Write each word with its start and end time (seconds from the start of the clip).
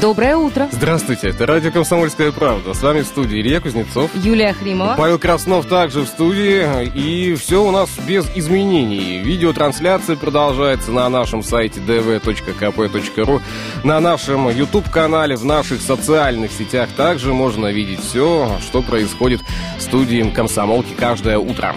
Доброе 0.00 0.36
утро. 0.36 0.68
Здравствуйте, 0.72 1.28
это 1.28 1.46
радио 1.46 1.70
«Комсомольская 1.70 2.32
правда». 2.32 2.74
С 2.74 2.82
вами 2.82 3.02
в 3.02 3.06
студии 3.06 3.40
Илья 3.40 3.60
Кузнецов. 3.60 4.10
Юлия 4.14 4.52
Хримова. 4.52 4.94
Павел 4.96 5.18
Краснов 5.18 5.66
также 5.66 6.00
в 6.00 6.06
студии. 6.06 6.90
И 6.94 7.34
все 7.36 7.64
у 7.64 7.70
нас 7.70 7.90
без 8.06 8.26
изменений. 8.34 9.20
Видеотрансляция 9.20 10.16
продолжается 10.16 10.90
на 10.90 11.08
нашем 11.08 11.42
сайте 11.42 11.80
dv.kp.ru, 11.80 13.40
на 13.84 14.00
нашем 14.00 14.48
YouTube-канале, 14.48 15.36
в 15.36 15.44
наших 15.44 15.80
социальных 15.80 16.50
сетях. 16.50 16.88
Также 16.96 17.32
можно 17.32 17.70
видеть 17.70 18.00
все, 18.00 18.58
что 18.62 18.82
происходит 18.82 19.42
в 19.78 19.82
студии 19.82 20.28
«Комсомолки» 20.34 20.92
каждое 20.98 21.38
утро. 21.38 21.74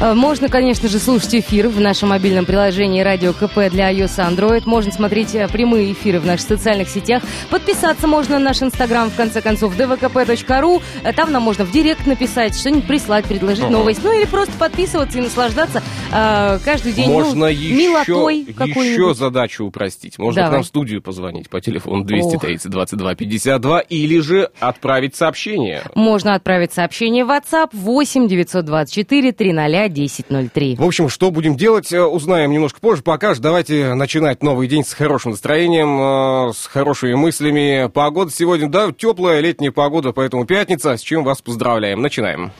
Э, 0.00 0.14
можно, 0.14 0.48
конечно 0.48 0.88
же, 0.88 0.98
слушать 0.98 1.34
эфир 1.34 1.68
в 1.68 1.80
нашем 1.80 2.10
мобильном 2.10 2.46
приложении 2.46 3.00
«Радио 3.00 3.32
КП» 3.32 3.68
для 3.70 3.92
iOS 3.92 4.18
и 4.18 4.34
Android. 4.34 4.62
Можно 4.64 4.92
смотреть 4.92 5.34
э, 5.34 5.48
прямые 5.48 5.92
эфиры 5.92 6.20
в 6.20 6.26
наших 6.26 6.46
социальных 6.46 6.88
сетях. 6.88 7.22
Подписаться 7.50 8.06
можно 8.06 8.38
на 8.38 8.46
наш 8.46 8.62
инстаграм, 8.62 9.10
в 9.10 9.16
конце 9.16 9.40
концов, 9.40 9.76
dvkp.ru. 9.76 10.82
Э, 11.02 11.12
там 11.12 11.32
нам 11.32 11.42
можно 11.42 11.64
в 11.64 11.72
директ 11.72 12.06
написать, 12.06 12.56
что-нибудь 12.56 12.86
прислать, 12.86 13.24
предложить 13.24 13.64
uh-huh. 13.64 13.70
новость. 13.70 14.00
Ну 14.04 14.16
или 14.16 14.24
просто 14.24 14.52
подписываться 14.58 15.18
и 15.18 15.20
наслаждаться 15.20 15.82
э, 16.12 16.58
каждый 16.64 16.92
день 16.92 17.10
можно 17.10 17.34
ну, 17.34 17.46
еще, 17.46 17.74
милотой 17.74 18.38
еще 18.38 19.14
задачу 19.14 19.64
упростить. 19.64 20.18
Можно 20.18 20.42
Давай. 20.42 20.50
к 20.50 20.52
нам 20.52 20.62
в 20.62 20.66
студию 20.66 21.02
позвонить 21.02 21.50
по 21.50 21.60
телефону 21.60 22.04
230 22.04 22.70
22 22.70 23.14
52 23.16 23.80
или 23.80 24.20
же 24.20 24.50
отправить 24.60 25.16
сообщение. 25.16 25.82
Можно 25.94 26.34
отправить 26.34 26.72
сообщение 26.72 27.24
в 27.24 27.30
WhatsApp 27.30 27.70
8 27.72 28.28
924 28.28 29.32
300 29.32 29.87
1003. 29.88 30.76
В 30.76 30.84
общем, 30.84 31.08
что 31.08 31.30
будем 31.30 31.56
делать, 31.56 31.92
э, 31.92 32.02
узнаем 32.02 32.50
немножко 32.50 32.80
позже. 32.80 33.02
Пока 33.02 33.34
же 33.34 33.40
давайте 33.40 33.94
начинать 33.94 34.42
новый 34.42 34.68
день 34.68 34.84
с 34.84 34.92
хорошим 34.92 35.32
настроением, 35.32 36.50
э, 36.50 36.52
с 36.52 36.66
хорошими 36.66 37.14
мыслями. 37.14 37.90
Погода 37.92 38.30
сегодня, 38.30 38.68
да, 38.68 38.92
теплая 38.92 39.40
летняя 39.40 39.72
погода, 39.72 40.12
поэтому 40.12 40.44
пятница, 40.44 40.96
с 40.96 41.00
чем 41.00 41.24
вас 41.24 41.42
поздравляем. 41.42 42.00
Начинаем. 42.02 42.52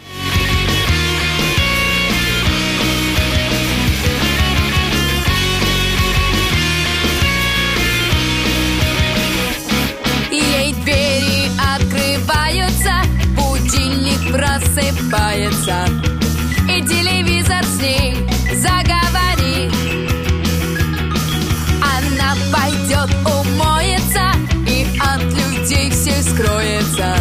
Ей 10.31 10.75
двери 10.85 11.49
открываются, 11.75 13.03
будильник 13.37 14.33
просыпается, 14.33 16.18
с 17.79 17.81
ней 17.81 18.15
заговорит. 18.57 19.73
Она 21.81 22.35
пойдет 22.53 23.11
умоется, 23.25 24.33
и 24.67 24.87
от 24.99 25.23
людей 25.23 25.91
все 25.91 26.23
скроется. 26.23 27.17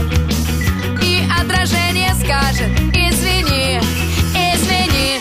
И 1.03 1.27
отражение 1.39 2.13
скажет, 2.15 2.71
извини, 2.93 3.79
извини. 4.33 5.19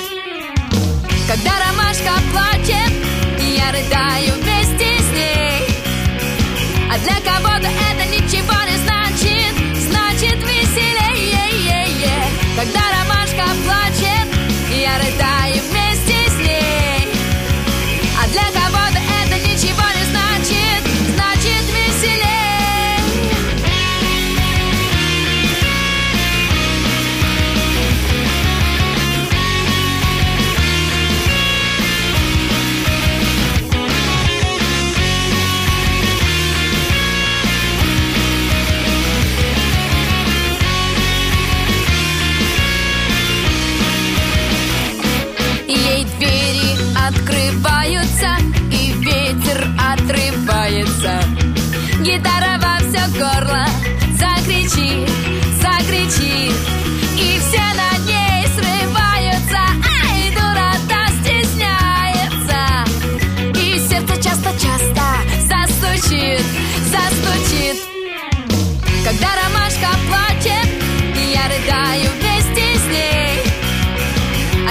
Когда 1.28 1.52
ромашка 1.66 2.14
плачет, 2.32 2.92
я 3.56 3.72
рыдаю 3.72 4.32
вместе 4.40 5.02
с 5.02 5.10
ней. 5.12 5.68
А 6.90 6.98
для 6.98 7.16
кого-то 7.30 7.68
это 7.68 7.85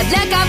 а 0.06 0.26
для 0.26 0.45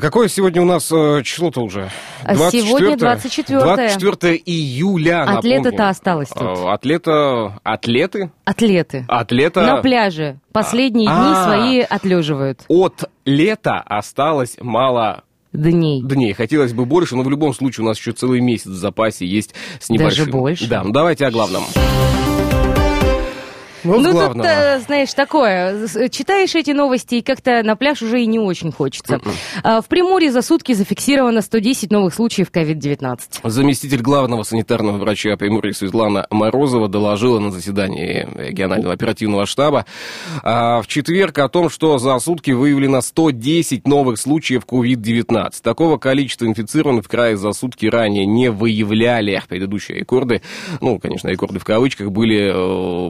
какое 0.00 0.28
сегодня 0.28 0.62
у 0.62 0.64
нас 0.64 0.90
э, 0.92 1.22
число-то 1.22 1.60
уже? 1.60 1.90
А 2.24 2.34
сегодня 2.50 2.94
24-е. 2.96 3.60
24 3.60 4.42
июля, 4.44 5.22
От 5.24 5.44
лета-то 5.44 5.88
осталось 5.88 6.28
тут. 6.28 6.42
Э, 6.42 6.72
От 6.72 6.84
лета... 6.84 7.58
Атлеты? 7.62 8.30
Атлеты. 8.44 9.04
От 9.08 9.32
лета... 9.32 9.62
На 9.62 9.76
пляже. 9.82 10.38
Последние 10.52 11.06
дни 11.08 11.16
А. 11.16 11.44
свои 11.44 11.80
отлеживают. 11.80 12.60
От 12.68 13.10
лета 13.24 13.80
осталось 13.80 14.56
мало 14.60 15.22
Дней. 15.52 16.02
дней. 16.02 16.32
Хотелось 16.32 16.72
бы 16.72 16.84
больше, 16.84 17.14
но 17.14 17.22
в 17.22 17.30
любом 17.30 17.54
случае 17.54 17.84
у 17.84 17.88
нас 17.88 17.98
еще 17.98 18.12
целый 18.12 18.40
месяц 18.40 18.66
в 18.66 18.74
запасе 18.74 19.24
есть 19.26 19.54
с 19.80 19.88
небольшим. 19.88 20.30
больше? 20.30 20.66
Да, 20.68 20.82
ну 20.82 20.90
давайте 20.90 21.26
о 21.26 21.30
главном. 21.30 21.62
Ну, 23.84 24.00
главного. 24.12 24.34
тут, 24.34 24.44
э, 24.46 24.80
знаешь, 24.86 25.12
такое. 25.14 25.86
С- 25.86 26.08
Читаешь 26.10 26.54
эти 26.54 26.70
новости, 26.70 27.16
и 27.16 27.22
как-то 27.22 27.62
на 27.62 27.76
пляж 27.76 28.02
уже 28.02 28.22
и 28.22 28.26
не 28.26 28.38
очень 28.38 28.72
хочется. 28.72 29.14
М-м. 29.14 29.32
А, 29.62 29.80
В 29.82 29.86
Приморье 29.86 30.32
за 30.32 30.42
сутки 30.42 30.72
зафиксировано 30.72 31.42
110 31.42 31.90
новых 31.90 32.14
случаев 32.14 32.48
COVID-19. 32.50 33.18
Заместитель 33.44 34.00
главного 34.00 34.42
санитарного 34.42 34.96
врача 34.98 35.36
Приморья 35.36 35.72
Светлана 35.72 36.26
Морозова 36.30 36.88
доложила 36.88 37.38
на 37.38 37.50
заседании 37.50 38.26
регионального 38.36 38.92
оперативного 38.94 39.46
штаба 39.46 39.84
а, 40.42 40.80
в 40.82 40.86
четверг 40.86 41.38
о 41.38 41.48
том, 41.48 41.68
что 41.70 41.98
за 41.98 42.18
сутки 42.18 42.50
выявлено 42.52 43.00
110 43.00 43.86
новых 43.86 44.18
случаев 44.18 44.62
COVID-19. 44.66 45.50
Такого 45.62 45.98
количества 45.98 46.46
инфицированных 46.46 47.04
в 47.04 47.08
крае 47.08 47.36
за 47.36 47.52
сутки 47.52 47.86
ранее 47.86 48.26
не 48.26 48.50
выявляли. 48.50 49.42
Предыдущие 49.48 49.98
рекорды, 50.00 50.42
ну, 50.80 50.98
конечно, 50.98 51.28
рекорды 51.28 51.58
в 51.58 51.64
кавычках, 51.64 52.10
были 52.10 52.50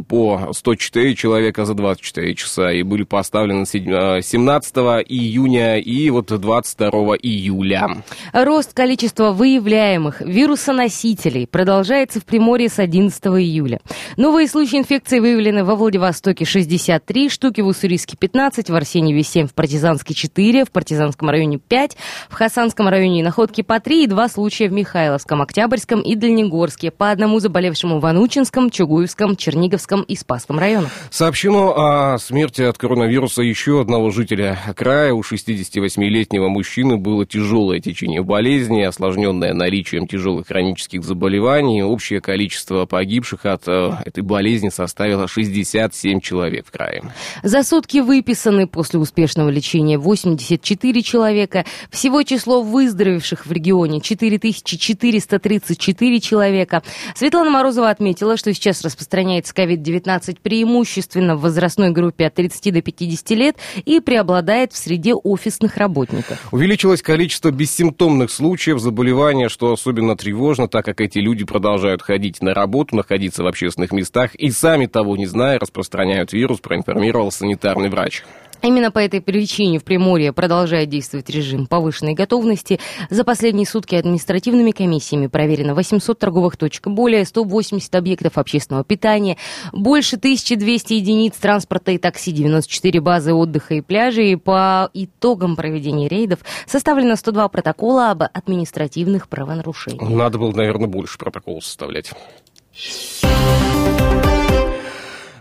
э, 0.01 0.03
по 0.05 0.53
104 0.65 1.15
человека 1.15 1.67
за 1.67 1.75
24 1.75 2.35
часа 2.35 2.73
и 2.73 2.83
были 2.83 3.03
поставлены 3.03 3.67
седь- 3.67 3.87
э, 3.87 4.23
17 4.23 5.03
июня 5.07 5.77
и 5.79 6.09
вот 6.09 6.29
22 6.41 7.17
июля. 7.17 8.03
Рост 8.33 8.73
количества 8.73 9.33
выявляемых 9.33 10.23
вирусоносителей 10.23 11.47
продолжается 11.47 12.19
в 12.21 12.25
Приморье 12.25 12.71
с 12.71 12.79
11 12.79 13.43
июля. 13.43 13.81
Новые 14.17 14.49
случаи 14.49 14.79
инфекции 14.79 15.21
выявлены 15.21 15.65
во 15.65 15.75
Владивостоке 15.75 16.47
63 16.47 17.29
штуки, 17.29 17.61
в 17.61 17.67
Уссурийске 17.67 18.17
15, 18.17 18.71
в 18.71 18.75
Арсеньеве 18.75 19.23
7, 19.23 19.47
в 19.49 19.53
Партизанске 19.55 20.15
4, 20.15 20.65
в 20.65 20.71
Партизанском 20.71 21.29
районе 21.29 21.59
5, 21.59 21.99
в 22.31 22.35
Хасанском 22.35 22.89
районе 22.89 23.23
находки 23.23 23.61
по 23.63 23.81
3 23.81 24.05
и 24.05 24.07
2 24.07 24.29
случая 24.31 24.69
в 24.71 24.73
Михайловском, 24.73 25.43
Октябрьском 25.43 26.01
и 26.01 26.15
Дальнегорске, 26.17 26.91
по 26.91 27.11
одному 27.11 27.39
заболевшему 27.39 28.01
в 28.01 28.07
Анучинском, 28.07 28.71
Чугуевском, 28.71 29.37
Черниговском 29.37 30.01
и 30.03 30.17
Спасском 30.17 30.54
Приморском 30.55 30.59
районе. 30.59 30.89
Сообщено 31.11 31.75
о 31.77 32.19
смерти 32.19 32.63
от 32.63 32.79
коронавируса 32.79 33.43
еще 33.43 33.81
одного 33.81 34.11
жителя 34.11 34.59
края. 34.77 35.13
У 35.13 35.21
68-летнего 35.21 36.49
мужчины 36.49 36.97
было 36.97 37.27
тяжелое 37.27 37.81
течение 37.81 38.23
болезни, 38.23 38.83
осложненное 38.83 39.53
наличием 39.55 40.07
тяжелых 40.07 40.47
хронических 40.49 41.03
заболеваний. 41.05 41.83
Общее 41.83 42.21
количество 42.21 42.85
погибших 42.87 43.45
от 43.47 43.63
э, 43.67 43.93
этой 44.05 44.23
болезни 44.23 44.69
составило 44.71 45.27
67 45.29 46.21
человек 46.21 46.67
в 46.67 46.71
крае. 46.71 47.03
За 47.43 47.63
сутки 47.63 47.99
выписаны 47.99 48.67
после 48.67 48.99
успешного 48.99 49.51
лечения 49.51 49.99
84 49.99 51.03
человека. 51.03 51.65
Всего 51.91 52.23
число 52.23 52.63
выздоровевших 52.63 53.45
в 53.47 53.53
регионе 53.53 54.01
4434 54.01 56.21
человека. 56.21 56.83
Светлана 57.15 57.51
Морозова 57.51 57.91
отметила, 57.91 58.37
что 58.37 58.53
сейчас 58.53 58.83
распространяется 58.83 59.55
COVID-19 59.55 60.39
преимущественно 60.45 61.35
в 61.35 61.41
возрастной 61.41 61.91
группе 61.91 62.27
от 62.27 62.35
30 62.35 62.73
до 62.73 62.83
50 62.83 63.31
лет 63.31 63.57
и 63.85 63.99
преобладает 63.99 64.73
в 64.73 64.77
среде 64.77 65.15
офисных 65.15 65.79
работников. 65.79 66.39
Увеличилось 66.53 67.03
количество 67.03 67.51
бессимптомных 67.51 68.31
случаев 68.31 68.79
заболевания, 68.79 69.49
что 69.49 69.73
особенно 69.73 70.17
тревожно, 70.17 70.69
так 70.69 70.85
как 70.85 71.01
эти 71.01 71.19
люди 71.19 71.45
продолжают 71.45 72.03
ходить 72.03 72.43
на 72.43 72.55
работу, 72.55 72.95
находиться 72.95 73.43
в 73.43 73.47
общественных 73.47 73.91
местах 73.91 74.35
и 74.35 74.51
сами 74.51 74.87
того 74.87 75.17
не 75.17 75.27
зная 75.27 75.59
распространяют 75.59 76.33
вирус, 76.33 76.61
проинформировал 76.61 77.33
санитарный 77.33 77.89
врач. 77.89 78.23
Именно 78.65 78.91
по 78.91 78.99
этой 78.99 79.21
причине 79.21 79.79
в 79.79 79.85
Приморье 79.85 80.33
продолжает 80.33 80.89
действовать 80.89 81.29
режим 81.29 81.67
повышенной 81.67 82.15
готовности. 82.15 82.81
За 83.11 83.23
последние 83.23 83.67
сутки 83.67 83.95
административными 83.95 84.71
комиссиями 84.71 85.27
проверено 85.27 85.75
800 85.75 86.19
торговых 86.19 86.57
точек, 86.57 86.87
более 86.87 87.27
180 87.27 87.95
объектов 87.95 88.39
общественного 88.39 88.83
питания, 88.83 89.37
больше 89.75 90.17
1200 90.17 90.95
единиц 90.95 91.35
транспорта 91.35 91.93
и 91.93 91.99
такси, 91.99 92.33
94 92.33 93.01
базы 93.03 93.35
отдыха 93.35 93.75
и 93.75 93.83
пляжей. 93.83 94.39
По 94.39 94.89
итогам 94.95 95.57
проведения 95.57 96.09
рейдов 96.09 96.39
составлено 96.67 97.17
102 97.17 97.47
протокола 97.49 98.13
об 98.13 98.23
административных 98.23 99.29
правонарушениях. 99.29 100.09
Надо 100.09 100.39
было, 100.39 100.53
наверное, 100.53 100.89
больше 100.89 101.19
протоколов 101.19 101.67
составлять. 101.67 102.13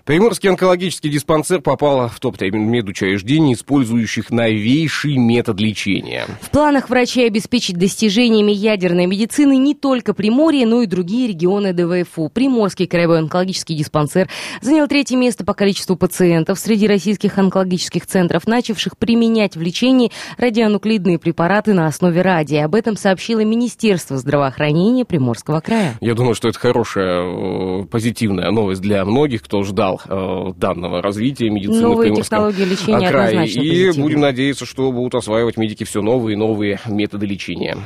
Приморский 0.06 0.50
онкологический 0.50 1.10
диспансер 1.10 1.62
попал 1.62 2.10
в 2.10 2.20
топ 2.20 2.42
медучреждений, 2.42 3.54
использующих 3.54 4.32
новейший 4.32 5.16
метод 5.16 5.62
лечения. 5.62 6.26
В 6.42 6.50
планах 6.50 6.90
врачей 6.90 7.26
обеспечить 7.26 7.78
достижениями 7.78 8.52
ядерной 8.52 9.06
медицины 9.06 9.56
не 9.56 9.74
только 9.74 10.14
Приморье, 10.14 10.66
но 10.66 10.82
и 10.82 10.88
другие 10.88 11.30
регионы 11.30 11.72
ДВФУ. 11.72 12.28
Приморский 12.28 12.86
краевой 12.86 13.20
онкологический 13.20 13.78
диспансер 13.78 14.28
занял 14.60 14.90
третье 14.90 15.16
место 15.16 15.46
по 15.46 15.54
количеству 15.54 15.96
пациентов 15.96 16.60
среди 16.60 16.86
российских 16.86 17.38
онкологических 17.38 18.06
центров, 18.06 18.46
начавших 18.46 18.98
применять 18.98 19.56
в 19.56 19.62
лечении 19.62 20.12
радионуклидные 20.38 21.18
препараты 21.18 21.74
на 21.74 21.88
основе 21.88 22.22
радия. 22.22 22.66
Об 22.66 22.76
этом 22.76 22.98
сообщило 22.98 23.40
Министерство 23.46 24.18
здравоохранения 24.18 25.06
Приморского 25.06 25.62
края. 25.62 25.96
Я 26.02 26.14
думаю, 26.14 26.36
что 26.36 26.50
это 26.50 26.60
хорошая, 26.60 27.86
позитивная 27.86 28.52
новость 28.52 28.82
для 28.82 29.06
многих, 29.06 29.44
кто 29.44 29.64
ждал 29.64 29.93
потенциал 29.98 30.50
э, 30.50 30.54
данного 30.58 31.02
развития 31.02 31.50
медицины 31.50 31.82
Новые 31.82 32.14
в 32.14 32.16
технологии 32.16 32.64
лечения 32.64 33.10
крае. 33.10 33.34
И 33.34 33.38
позитивны. 33.40 34.02
будем 34.02 34.20
надеяться, 34.22 34.66
что 34.66 34.92
будут 34.92 35.16
осваивать 35.16 35.58
медики 35.58 35.84
все 35.84 36.02
новые 36.02 36.34
и 36.34 36.38
новые 36.38 36.80
методы 36.86 37.26
лечения. 37.26 37.78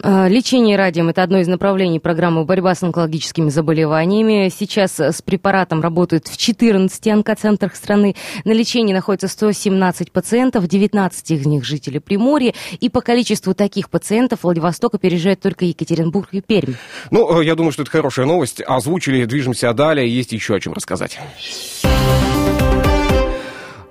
А, 0.00 0.28
лечение 0.28 0.76
радием– 0.76 1.08
это 1.10 1.22
одно 1.22 1.38
из 1.38 1.48
направлений 1.48 1.98
программы 1.98 2.44
«Борьба 2.44 2.74
с 2.74 2.82
онкологическими 2.82 3.48
заболеваниями». 3.48 4.48
Сейчас 4.56 5.00
с 5.00 5.22
препаратом 5.22 5.80
работают 5.80 6.28
в 6.28 6.36
14 6.36 7.08
онкоцентрах 7.08 7.74
страны. 7.74 8.14
На 8.44 8.52
лечении 8.52 8.94
находится 8.94 9.26
117 9.26 10.12
пациентов, 10.12 10.68
19 10.68 11.30
из 11.32 11.46
них 11.46 11.64
жители 11.64 11.98
Приморья. 11.98 12.54
И 12.78 12.88
по 12.88 13.00
количеству 13.00 13.54
таких 13.54 13.90
пациентов 13.90 14.44
Владивосток 14.44 14.94
опережает 14.94 15.40
только 15.40 15.64
Екатеринбург 15.64 16.28
и 16.32 16.40
Пермь. 16.40 16.74
Ну, 17.10 17.40
э, 17.40 17.44
я 17.44 17.56
думаю, 17.56 17.72
что 17.72 17.82
это 17.82 17.90
хорошая 17.90 18.26
новость. 18.26 18.62
Озвучили, 18.64 19.24
движемся 19.24 19.72
далее, 19.72 20.08
есть 20.08 20.32
еще 20.32 20.54
о 20.54 20.60
чем 20.60 20.74
рассказать. 20.74 21.18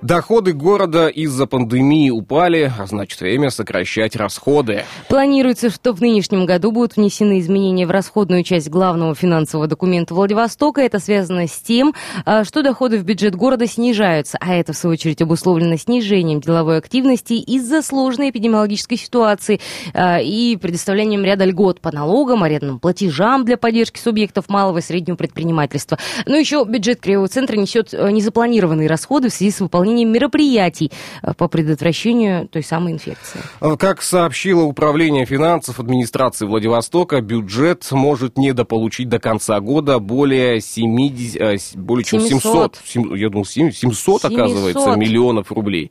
Доходы 0.00 0.52
города 0.52 1.08
из-за 1.08 1.46
пандемии 1.46 2.10
упали, 2.10 2.72
а 2.78 2.86
значит 2.86 3.20
время 3.20 3.50
сокращать 3.50 4.14
расходы. 4.14 4.84
Планируется, 5.08 5.70
что 5.70 5.92
в 5.92 6.00
нынешнем 6.00 6.46
году 6.46 6.70
будут 6.70 6.94
внесены 6.94 7.40
изменения 7.40 7.84
в 7.84 7.90
расходную 7.90 8.44
часть 8.44 8.70
главного 8.70 9.16
финансового 9.16 9.66
документа 9.66 10.14
Владивостока. 10.14 10.82
Это 10.82 11.00
связано 11.00 11.48
с 11.48 11.58
тем, 11.58 11.94
а, 12.24 12.44
что 12.44 12.62
доходы 12.62 12.98
в 12.98 13.02
бюджет 13.02 13.34
города 13.34 13.66
снижаются, 13.66 14.38
а 14.40 14.54
это 14.54 14.72
в 14.72 14.76
свою 14.76 14.92
очередь 14.92 15.20
обусловлено 15.20 15.76
снижением 15.76 16.40
деловой 16.40 16.78
активности 16.78 17.32
из-за 17.32 17.82
сложной 17.82 18.30
эпидемиологической 18.30 18.98
ситуации 18.98 19.60
а, 19.94 20.20
и 20.20 20.56
предоставлением 20.56 21.24
ряда 21.24 21.44
льгот 21.44 21.80
по 21.80 21.90
налогам, 21.90 22.44
арендным 22.44 22.78
платежам 22.78 23.44
для 23.44 23.56
поддержки 23.56 23.98
субъектов 23.98 24.48
малого 24.48 24.78
и 24.78 24.82
среднего 24.82 25.16
предпринимательства. 25.16 25.98
Но 26.24 26.36
еще 26.36 26.64
бюджет 26.64 27.00
Краевого 27.00 27.26
центра 27.26 27.56
несет 27.56 27.92
а, 27.92 28.12
незапланированные 28.12 28.88
расходы 28.88 29.28
в 29.28 29.32
связи 29.34 29.50
с 29.50 29.58
выполнением 29.58 29.87
выполнением 29.88 30.12
мероприятий 30.12 30.90
э, 31.22 31.32
по 31.34 31.48
предотвращению 31.48 32.48
той 32.48 32.62
самой 32.62 32.92
инфекции. 32.92 33.40
Э, 33.60 33.76
как 33.78 34.02
сообщило 34.02 34.62
Управление 34.62 35.24
финансов 35.24 35.80
администрации 35.80 36.46
Владивостока, 36.46 37.20
бюджет 37.20 37.86
может 37.90 38.36
недополучить 38.36 39.08
до 39.08 39.18
конца 39.18 39.60
года 39.60 39.98
более, 39.98 40.60
70, 40.60 41.40
э, 41.40 41.56
более 41.74 42.04
чем 42.04 42.20
700, 42.20 42.78
700 42.84 43.16
я 43.16 43.30
думал, 43.30 43.44
700, 43.44 43.76
700, 43.76 44.24
оказывается, 44.26 44.94
миллионов 44.96 45.50
рублей. 45.52 45.90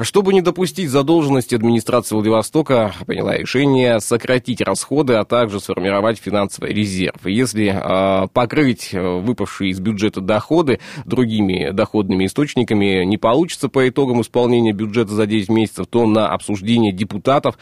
Чтобы 0.00 0.34
не 0.34 0.42
допустить 0.42 0.90
задолженности 0.90 1.54
администрации 1.54 2.14
Владивостока, 2.14 2.92
приняла 3.06 3.36
решение 3.36 4.00
сократить 4.00 4.60
расходы, 4.60 5.14
а 5.14 5.24
также 5.24 5.60
сформировать 5.60 6.18
финансовый 6.18 6.72
резерв. 6.72 7.24
Если 7.24 7.74
э, 7.74 8.28
покрыть 8.28 8.92
выпавшие 8.92 9.70
из 9.70 9.80
бюджета 9.80 10.20
доходы 10.20 10.80
другими 11.06 11.70
доходными 11.72 12.26
источниками 12.26 13.04
не 13.04 13.16
получится, 13.16 13.37
получится 13.38 13.68
по 13.68 13.88
итогам 13.88 14.20
исполнения 14.20 14.72
бюджета 14.72 15.12
за 15.12 15.24
9 15.24 15.48
месяцев, 15.50 15.86
то 15.88 16.06
на 16.06 16.28
обсуждение 16.28 16.92
депутатов 16.92 17.56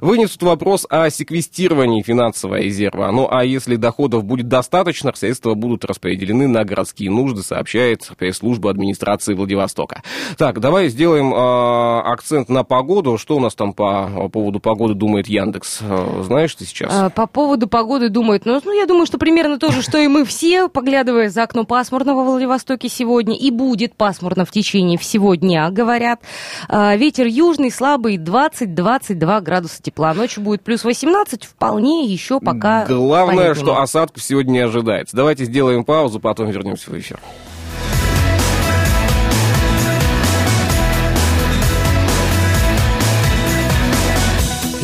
вынесут 0.00 0.42
вопрос 0.42 0.86
о 0.88 1.10
секвестировании 1.10 2.00
финансового 2.00 2.56
резерва. 2.56 3.12
Ну 3.12 3.28
а 3.30 3.44
если 3.44 3.76
доходов 3.76 4.24
будет 4.24 4.48
достаточно, 4.48 5.12
средства 5.14 5.52
будут 5.52 5.84
распределены 5.84 6.48
на 6.48 6.64
городские 6.64 7.10
нужды, 7.10 7.42
сообщает 7.42 8.10
пресс-служба 8.16 8.70
администрации 8.70 9.34
Владивостока. 9.34 10.02
Так, 10.38 10.60
давай 10.60 10.88
сделаем 10.88 11.34
э, 11.34 12.00
акцент 12.10 12.48
на 12.48 12.64
погоду. 12.64 13.18
Что 13.18 13.36
у 13.36 13.40
нас 13.40 13.54
там 13.54 13.74
по 13.74 14.30
поводу 14.32 14.60
погоды 14.60 14.94
думает 14.94 15.26
Яндекс? 15.26 15.80
Э, 15.82 16.22
знаешь 16.24 16.54
ты 16.54 16.64
сейчас? 16.64 16.90
А, 16.90 17.10
по 17.10 17.26
поводу 17.26 17.68
погоды 17.68 18.08
думает, 18.08 18.46
ну, 18.46 18.58
ну, 18.64 18.72
я 18.72 18.86
думаю, 18.86 19.04
что 19.04 19.18
примерно 19.18 19.58
то 19.58 19.72
же, 19.72 19.82
что 19.82 19.98
и 19.98 20.08
мы 20.08 20.24
все, 20.24 20.70
поглядывая 20.70 21.28
за 21.28 21.42
окно 21.42 21.64
пасмурного 21.64 22.22
в 22.22 22.26
Владивостоке 22.28 22.88
сегодня, 22.88 23.36
и 23.36 23.50
будет 23.50 23.94
пасмурно 23.94 24.46
в 24.46 24.50
течение 24.50 24.96
всего 24.96 25.17
всего 25.18 25.34
дня, 25.34 25.70
говорят. 25.70 26.20
А, 26.68 26.94
ветер 26.94 27.26
южный, 27.26 27.72
слабый, 27.72 28.18
20-22 28.18 29.40
градуса 29.40 29.82
тепла. 29.82 30.14
Ночью 30.14 30.44
будет 30.44 30.62
плюс 30.62 30.84
18, 30.84 31.44
вполне 31.44 32.04
еще 32.04 32.38
пока 32.38 32.86
Главное, 32.86 33.54
что 33.54 33.80
осадков 33.80 34.22
сегодня 34.22 34.52
не 34.52 34.60
ожидается. 34.60 35.16
Давайте 35.16 35.44
сделаем 35.44 35.84
паузу, 35.84 36.20
потом 36.20 36.50
вернемся 36.50 36.90
в 36.90 36.96
эфир. 36.96 37.18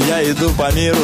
Я 0.08 0.30
иду 0.30 0.50
по 0.58 0.74
миру, 0.74 0.98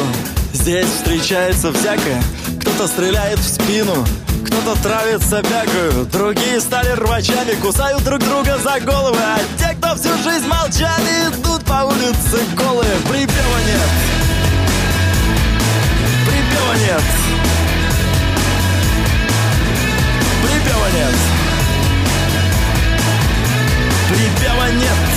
здесь 0.53 0.87
встречается 0.87 1.71
всякое 1.73 2.21
Кто-то 2.59 2.87
стреляет 2.87 3.39
в 3.39 3.47
спину, 3.47 4.05
кто-то 4.45 4.81
травится 4.83 5.41
бегают, 5.41 6.09
другие 6.11 6.59
стали 6.59 6.89
рвачами, 6.89 7.53
кусают 7.61 8.03
друг 8.03 8.19
друга 8.19 8.57
за 8.63 8.79
головы, 8.79 9.17
а 9.17 9.39
те, 9.57 9.75
кто 9.75 9.95
всю 9.95 10.09
жизнь 10.23 10.47
молчали, 10.47 11.29
идут 11.29 11.63
по 11.65 11.83
улице 11.85 12.39
голые. 12.55 12.91
Припева 13.07 13.59
нет. 13.67 13.89
Припева 16.25 16.73
нет. 16.85 17.03
Припева 20.43 20.87
нет. 20.95 21.15
Припева 24.09 24.71
нет. 24.73 25.10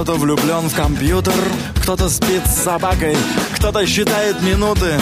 Кто-то 0.00 0.14
влюблен 0.14 0.68
в 0.68 0.76
компьютер, 0.76 1.34
кто-то 1.82 2.08
спит 2.08 2.46
с 2.46 2.62
собакой, 2.62 3.16
кто-то 3.56 3.84
считает 3.84 4.40
минуты, 4.42 4.96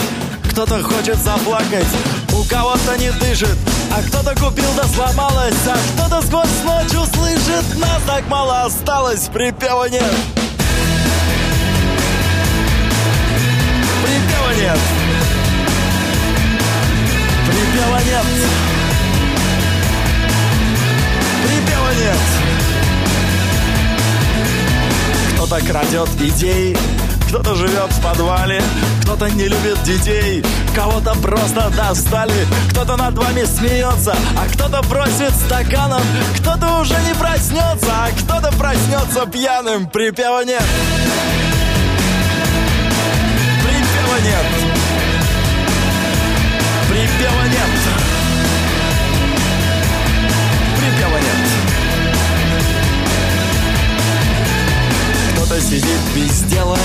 кто-то 0.49 0.81
хочет 0.81 1.17
заплакать, 1.17 1.85
у 2.33 2.43
кого-то 2.45 2.97
не 2.97 3.11
дышит, 3.11 3.55
а 3.95 4.01
кто-то 4.01 4.33
купил 4.33 4.65
да 4.75 4.85
сломалось, 4.85 5.53
а 5.67 5.77
кто-то 5.93 6.25
сквозь 6.25 6.63
ночь 6.65 6.95
услышит, 6.95 7.79
нас 7.79 8.01
так 8.07 8.27
мало 8.27 8.63
осталось, 8.63 9.29
припева 9.31 9.87
нет. 9.87 10.15
Припева 14.01 14.51
нет. 14.59 14.79
Припева 17.45 17.99
нет. 18.03 18.25
Припева 21.45 21.93
нет. 21.99 22.46
Кто-то 25.47 25.65
крадет 25.65 26.09
идеи, 26.19 26.75
кто-то 27.29 27.55
живет 27.55 27.89
в 27.89 28.01
подвале, 28.01 28.61
кто-то 29.01 29.29
не 29.29 29.47
любит 29.47 29.81
детей, 29.83 30.43
кого-то 30.75 31.15
просто 31.21 31.69
достали, 31.69 32.45
кто-то 32.71 32.97
над 32.97 33.17
вами 33.17 33.45
смеется, 33.45 34.13
а 34.35 34.45
кто-то 34.53 34.81
бросит 34.89 35.33
стаканом, 35.45 36.01
кто-то 36.37 36.81
уже 36.81 36.95
не 37.07 37.13
проснется, 37.13 37.87
а 37.89 38.09
кто-то 38.11 38.51
проснется 38.57 39.25
пьяным. 39.25 39.87
Припева 39.87 40.43
нет. 40.43 40.63
Припева 43.63 44.19
нет. 44.25 44.66
Сидит 55.67 55.99
без 56.15 56.43
дела, 56.43 56.77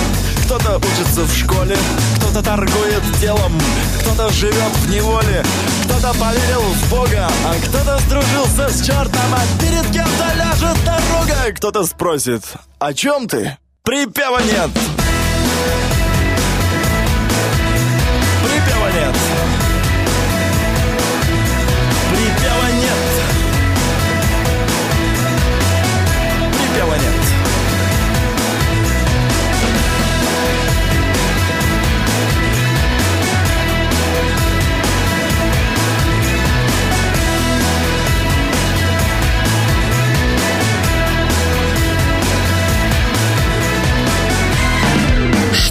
кто-то 0.44 0.78
учится 0.78 1.22
в 1.22 1.32
школе, 1.36 1.76
кто-то 2.16 2.42
торгует 2.42 3.02
делом, 3.20 3.52
кто-то 4.00 4.28
живет 4.30 4.72
в 4.78 4.90
неволе, 4.90 5.44
кто-то 5.84 6.12
поверил 6.18 6.62
в 6.62 6.90
Бога, 6.90 7.30
а 7.46 7.54
кто-то 7.64 7.98
сдружился 8.00 8.68
с 8.68 8.84
чертом, 8.84 9.34
а 9.34 9.62
перед 9.62 9.88
кем-то 9.92 10.34
ляжет 10.34 10.76
дорога. 10.84 11.52
Кто-то 11.54 11.86
спросит, 11.86 12.42
о 12.80 12.92
чем 12.92 13.28
ты? 13.28 13.56
Припева 13.84 14.40
нет. 14.42 14.70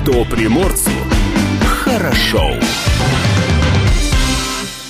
Что 0.03 0.25
приморцу 0.25 0.89
хорошо. 1.63 2.41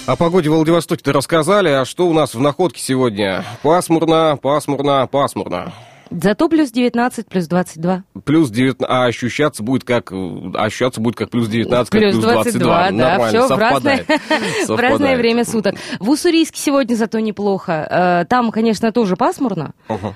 О 0.06 0.16
погоде 0.16 0.50
в 0.50 0.54
Владивостоке-то 0.54 1.12
рассказали, 1.12 1.68
а 1.68 1.84
что 1.84 2.08
у 2.08 2.14
нас 2.14 2.34
в 2.34 2.40
находке 2.40 2.82
сегодня? 2.82 3.44
Пасмурно, 3.62 4.40
пасмурно, 4.42 5.08
пасмурно. 5.12 5.74
Зато 6.12 6.50
плюс 6.50 6.72
19, 6.72 7.28
плюс 7.28 7.48
22. 7.48 8.04
Плюс 8.26 8.50
19, 8.50 8.86
а 8.90 9.06
ощущаться 9.06 9.64
будет 9.64 9.84
как, 9.86 10.12
а 10.12 10.66
ощущаться 10.66 11.00
будет 11.00 11.16
как 11.16 11.30
плюс 11.30 11.48
19, 11.48 11.90
как 11.90 12.00
Плюс 12.02 12.14
плюс 12.14 12.24
22. 12.24 12.60
22, 12.60 12.76
да, 12.76 12.92
Нормально, 12.92 13.28
все 13.48 13.56
в 13.56 13.60
разное, 13.60 13.98
совпадает. 13.98 14.08
в 14.68 14.70
разное 14.70 14.90
Совпадает. 14.90 15.20
время 15.20 15.46
суток. 15.46 15.76
В 16.00 16.10
Уссурийске 16.10 16.60
сегодня 16.60 16.96
зато 16.96 17.20
неплохо. 17.20 17.88
Э, 18.22 18.26
Там, 18.28 18.52
конечно, 18.52 18.92
тоже 18.92 19.16
пасмурно, 19.16 19.72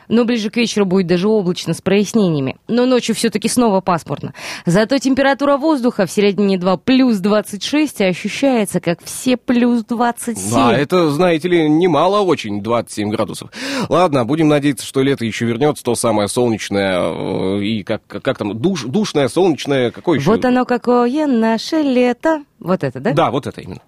но 0.09 0.25
ближе 0.25 0.49
к 0.49 0.57
вечеру 0.57 0.85
будет 0.85 1.07
даже 1.07 1.27
облачно 1.29 1.73
с 1.73 1.81
прояснениями. 1.81 2.57
Но 2.67 2.85
ночью 2.85 3.15
все-таки 3.15 3.47
снова 3.47 3.79
пасмурно. 3.81 4.33
Зато 4.65 4.97
температура 4.97 5.55
воздуха 5.57 6.05
в 6.05 6.11
середине 6.11 6.57
2 6.57 6.77
плюс 6.77 7.17
26, 7.19 8.01
а 8.01 8.05
ощущается 8.07 8.79
как 8.81 8.99
все 9.03 9.37
плюс 9.37 9.85
27. 9.85 10.51
Да, 10.53 10.77
это, 10.77 11.09
знаете 11.09 11.47
ли, 11.47 11.69
немало 11.69 12.19
очень, 12.19 12.61
27 12.61 13.09
градусов. 13.09 13.49
Ладно, 13.87 14.25
будем 14.25 14.49
надеяться, 14.49 14.85
что 14.85 15.01
лето 15.01 15.23
еще 15.23 15.45
вернется, 15.45 15.84
то 15.85 15.95
самое 15.95 16.27
солнечное 16.27 16.99
э, 16.99 17.63
и 17.63 17.83
как, 17.83 18.01
как 18.07 18.37
там, 18.37 18.59
душ, 18.59 18.83
душное, 18.83 19.29
солнечное, 19.29 19.91
какое 19.91 20.19
еще? 20.19 20.31
Вот 20.31 20.43
оно 20.43 20.65
какое 20.65 21.27
наше 21.27 21.77
лето. 21.77 22.43
Вот 22.59 22.83
это, 22.83 22.99
да? 22.99 23.13
Да, 23.13 23.31
вот 23.31 23.47
это 23.47 23.61
именно. 23.61 23.81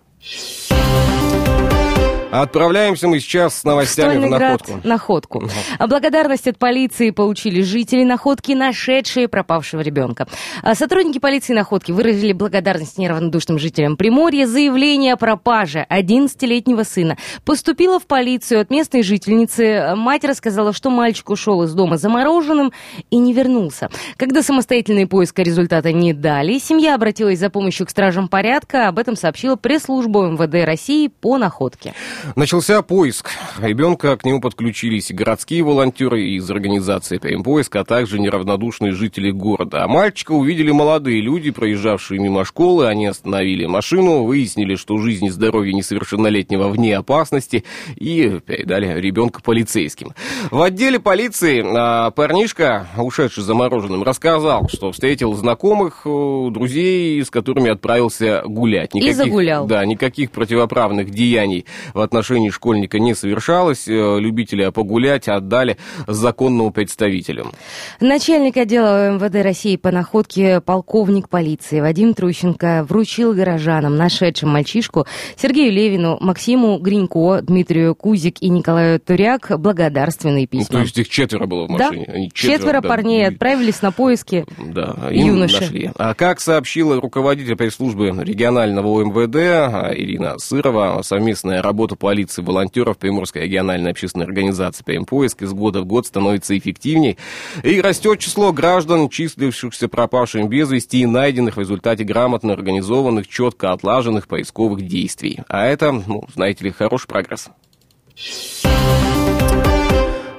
Отправляемся 2.32 3.08
мы 3.08 3.20
сейчас 3.20 3.60
с 3.60 3.64
новостями 3.64 4.10
в 4.10 4.12
Стольный 4.18 4.38
град 4.38 4.68
находку. 4.68 4.88
находку. 4.88 5.44
А 5.80 5.88
Благодарность 5.88 6.48
от 6.48 6.58
полиции 6.58 7.12
получили 7.12 7.62
жители 7.62 8.04
находки, 8.04 8.52
нашедшие 8.52 9.30
пропавшего 9.30 9.80
ребенка. 9.80 10.28
А 10.62 10.76
Сотрудники 10.76 11.20
полиции 11.20 11.54
находки 11.54 11.94
выразили 11.94 12.34
благодарность 12.34 12.98
неравнодушным 12.98 13.58
жителям 13.60 13.96
Приморья. 13.96 14.46
Заявление 14.46 15.14
о 15.14 15.18
пропаже 15.18 15.86
11-летнего 15.90 16.84
сына 16.84 17.18
поступило 17.46 18.00
в 18.00 18.06
полицию 18.06 18.62
от 18.62 18.72
местной 18.72 19.04
жительницы. 19.04 19.94
Мать 19.96 20.26
рассказала, 20.26 20.74
что 20.74 20.90
мальчик 20.90 21.30
ушел 21.30 21.64
из 21.64 21.74
дома 21.74 21.98
замороженным 21.98 22.74
и 23.10 23.18
не 23.18 23.32
вернулся. 23.32 23.90
Когда 24.18 24.44
самостоятельные 24.44 25.08
поиска 25.08 25.44
результата 25.44 25.94
не 25.94 26.14
дали, 26.14 26.60
семья 26.60 26.96
обратилась 26.96 27.40
за 27.40 27.50
помощью 27.50 27.86
к 27.88 27.90
стражам 27.90 28.28
порядка. 28.28 28.90
Об 28.90 29.00
этом 29.00 29.16
сообщила 29.16 29.56
пресс-служба 29.56 30.28
МВД 30.28 30.66
России 30.66 31.08
по 31.08 31.38
находке. 31.38 31.94
Начался 32.36 32.82
поиск. 32.82 33.30
Ребенка 33.60 34.18
к 34.18 34.26
нему 34.26 34.42
подключились 34.42 35.12
и 35.12 35.14
городские 35.14 35.64
волонтеры 35.64 36.24
из 36.24 36.50
организации 36.50 37.18
«Поиск», 37.18 37.76
а 37.76 37.84
также 37.84 38.20
неравнодушные 38.20 38.92
жители 38.92 39.32
города. 39.32 39.84
А 39.84 39.88
мальчика 39.88 40.32
увидели 40.32 40.72
молодые 40.72 41.22
люди, 41.22 41.52
проезжавшие 41.52 42.20
мимо 42.20 42.46
школы. 42.46 42.88
Они 42.88 43.06
остановили 43.06 43.66
машину, 43.66 44.24
выяснили, 44.24 44.76
что 44.76 44.98
жизнь 44.98 45.26
и 45.26 45.30
здоровье 45.30 45.74
несовершеннолетнего 45.74 46.68
вне 46.70 46.98
опасности 46.98 47.64
и 47.96 48.40
передали 48.46 49.00
ребенка 49.00 49.42
полицейским. 49.42 50.14
В 50.52 50.62
отделе 50.62 51.00
полиции 51.00 51.64
а, 51.66 52.12
парнишка, 52.12 52.88
ушедший 52.98 53.44
замороженным, 53.44 54.04
рассказал, 54.04 54.68
что 54.70 54.92
встретил 54.92 55.34
знакомых, 55.34 56.02
э, 56.06 56.50
друзей, 56.52 57.24
с 57.24 57.30
которыми 57.30 57.70
отправился 57.70 58.44
гулять. 58.46 58.94
загулял. 59.14 59.68
Да, 59.68 59.86
никаких 59.86 60.32
противоправных 60.32 61.10
деяний 61.10 61.66
в 61.94 62.07
отношении 62.08 62.50
школьника 62.50 62.98
не 63.00 63.14
совершалось. 63.14 63.88
Э, 63.88 64.18
Любителя 64.20 64.72
погулять 64.72 65.28
отдали 65.28 65.78
законному 66.08 66.72
представителю. 66.72 67.52
Начальник 68.00 68.58
отдела 68.58 69.12
МВД 69.12 69.36
России 69.44 69.76
по 69.76 69.92
находке 69.92 70.62
полковник 70.62 71.30
полиции 71.30 71.82
Вадим 71.82 72.14
Трущенко 72.14 72.86
вручил 72.90 73.34
горожанам, 73.34 73.96
нашедшим 73.98 74.50
мальчишку, 74.50 75.06
Сергею 75.36 75.72
Левину, 75.74 76.18
Максиму 76.22 76.80
Гринько, 76.80 77.42
Дмитрию 77.42 77.94
Кузик 77.96 78.42
и 78.42 78.50
Николаю 78.50 79.00
Туряк 79.00 79.52
благодарственные 79.60 80.48
Ну, 80.52 80.60
письма. 80.60 80.78
то 80.78 80.80
есть 80.80 80.98
их 80.98 81.10
четверо 81.10 81.46
было 81.46 81.66
в 81.66 81.78
да, 81.78 81.90
машине. 81.90 82.06
Они 82.08 82.32
четверо, 82.34 82.82
да, 82.82 82.88
парней 82.88 83.28
отправились 83.28 83.82
на 83.82 83.92
поиски. 83.92 84.46
Да, 84.58 84.96
Юноши. 85.12 85.62
нашли. 85.62 85.92
А 85.98 86.14
как 86.14 86.40
сообщила 86.40 87.00
руководитель 87.02 87.56
пресс-службы 87.58 88.08
регионального 88.24 89.02
ОМВД 89.02 89.36
а, 89.36 89.92
Ирина 89.94 90.38
Сырова, 90.40 91.02
совместная 91.04 91.62
работа 91.62 91.96
полиции 91.98 92.42
волонтеров 92.42 92.98
Приморской 92.98 93.44
региональной 93.44 93.92
общественной 93.92 94.26
организации 94.26 94.84
«Поиск» 95.06 95.42
из 95.42 95.54
года 95.54 95.82
в 95.82 95.86
год 95.86 96.06
становится 96.06 96.58
эффективней. 96.58 97.18
И 97.64 97.82
растет 97.82 98.20
число 98.20 98.54
граждан, 98.54 99.10
числившихся 99.10 99.88
пропавшими 99.88 100.48
без 100.48 100.70
вести 100.72 101.02
и 101.02 101.06
найденных 101.06 101.58
в 101.58 101.60
результате 101.60 102.04
грамотно 102.04 102.54
организованных, 102.54 103.28
четко 103.28 103.72
отлаженных 103.72 104.28
поисковых 104.28 104.86
действий. 104.88 105.40
А 105.48 105.66
это, 105.66 105.92
ну, 105.92 106.28
знаете 106.34 106.66
ли, 106.66 106.72
хороший 106.72 107.08
прогресс. 107.08 107.50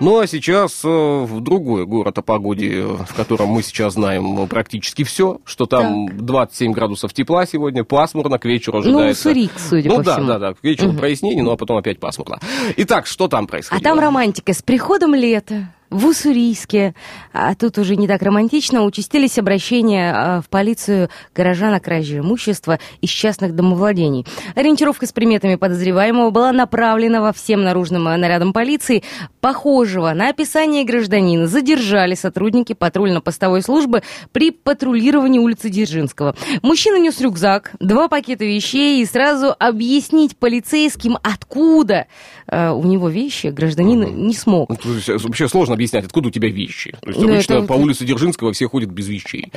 Ну 0.01 0.21
а 0.21 0.29
сейчас 0.29 0.85
э, 0.85 0.89
в 0.89 1.41
другой 1.41 1.85
город 1.85 2.19
о 2.19 2.23
погоде, 2.23 2.83
в 2.87 3.15
котором 3.17 3.49
мы 3.49 3.63
сейчас 3.65 3.95
знаем 3.95 4.41
э, 4.45 4.47
практически 4.47 5.03
все, 5.03 5.41
что 5.45 5.67
там 5.67 6.07
27 6.17 6.71
градусов 6.71 7.13
тепла 7.13 7.47
сегодня, 7.47 7.83
пасмурно, 7.83 8.39
к 8.39 8.45
вечеру 8.45 8.79
Ну, 8.79 8.83
ожидается. 8.91 9.29
Уссурийск, 9.31 9.59
судя 9.59 9.89
ну, 9.89 9.97
по 9.97 10.05
да, 10.05 10.13
всему. 10.15 10.27
да, 10.29 10.39
да, 10.39 10.55
к 10.55 10.63
вечеру 10.63 10.93
прояснение, 10.93 11.43
ну 11.43 11.51
а 11.51 11.57
потом 11.57 11.79
опять 11.79 11.99
пасмурно. 11.99 12.39
Итак, 12.77 13.07
что 13.07 13.27
там 13.27 13.45
А 13.45 13.49
происходило? 13.49 13.83
там 13.83 13.99
романтика. 13.99 14.53
С 14.53 14.63
приходом 14.63 15.17
лета 15.17 15.75
в 15.91 16.07
Уссурийске, 16.07 16.95
а 17.33 17.55
тут 17.55 17.79
уже 17.79 17.97
не 17.97 18.07
так 18.07 18.23
романтично, 18.23 18.85
участились 18.85 19.39
обращения 19.39 20.13
а, 20.15 20.41
в 20.41 20.49
полицию 20.49 21.09
горожан 21.35 21.73
о 21.75 21.81
краже 21.81 22.19
имущества 22.19 22.79
из 23.01 23.11
частных 23.11 23.55
домовладений. 23.55 24.27
Ориентировка 24.55 25.07
с 25.07 25.13
приметами 25.13 25.55
подозреваемого 25.55 26.31
была 26.31 26.53
направлена 26.53 27.21
во 27.21 27.33
всем 27.33 27.63
наружным 27.63 28.07
а, 28.09 28.17
нарядам 28.17 28.53
полиции. 28.53 29.03
Похожего 29.41 30.13
на 30.13 30.29
описание 30.29 30.85
гражданина 30.85 31.47
задержали 31.47 32.15
сотрудники 32.15 32.75
патрульно-постовой 32.75 33.63
службы 33.63 34.03
при 34.33 34.51
патрулировании 34.51 35.39
улицы 35.39 35.71
Дзержинского. 35.71 36.35
Мужчина 36.63 36.99
нес 36.99 37.21
рюкзак, 37.21 37.73
два 37.81 38.09
пакета 38.09 38.45
вещей 38.45 39.01
и 39.01 39.07
сразу 39.07 39.55
объяснить 39.59 40.37
полицейским, 40.37 41.17
откуда 41.23 42.07
э, 42.47 42.71
у 42.71 42.83
него 42.85 43.09
вещи, 43.09 43.47
гражданин 43.47 44.27
не 44.27 44.35
смог. 44.35 44.71
Ну, 44.71 44.77
э, 45.07 45.17
вообще 45.19 45.49
сложно 45.49 45.78
объяснять, 45.79 46.05
откуда 46.07 46.29
у 46.29 46.31
тебя 46.31 46.49
вещи. 46.49 46.91
То 47.03 47.09
есть 47.09 47.21
Ну, 47.21 47.29
обычно 47.33 47.55
это- 47.55 47.67
по 47.67 47.75
улице 47.75 48.05
Дзержинского 48.05 48.53
все 48.53 48.67
ходят 48.69 48.91
без 48.91 49.07
вещей. 49.09 49.53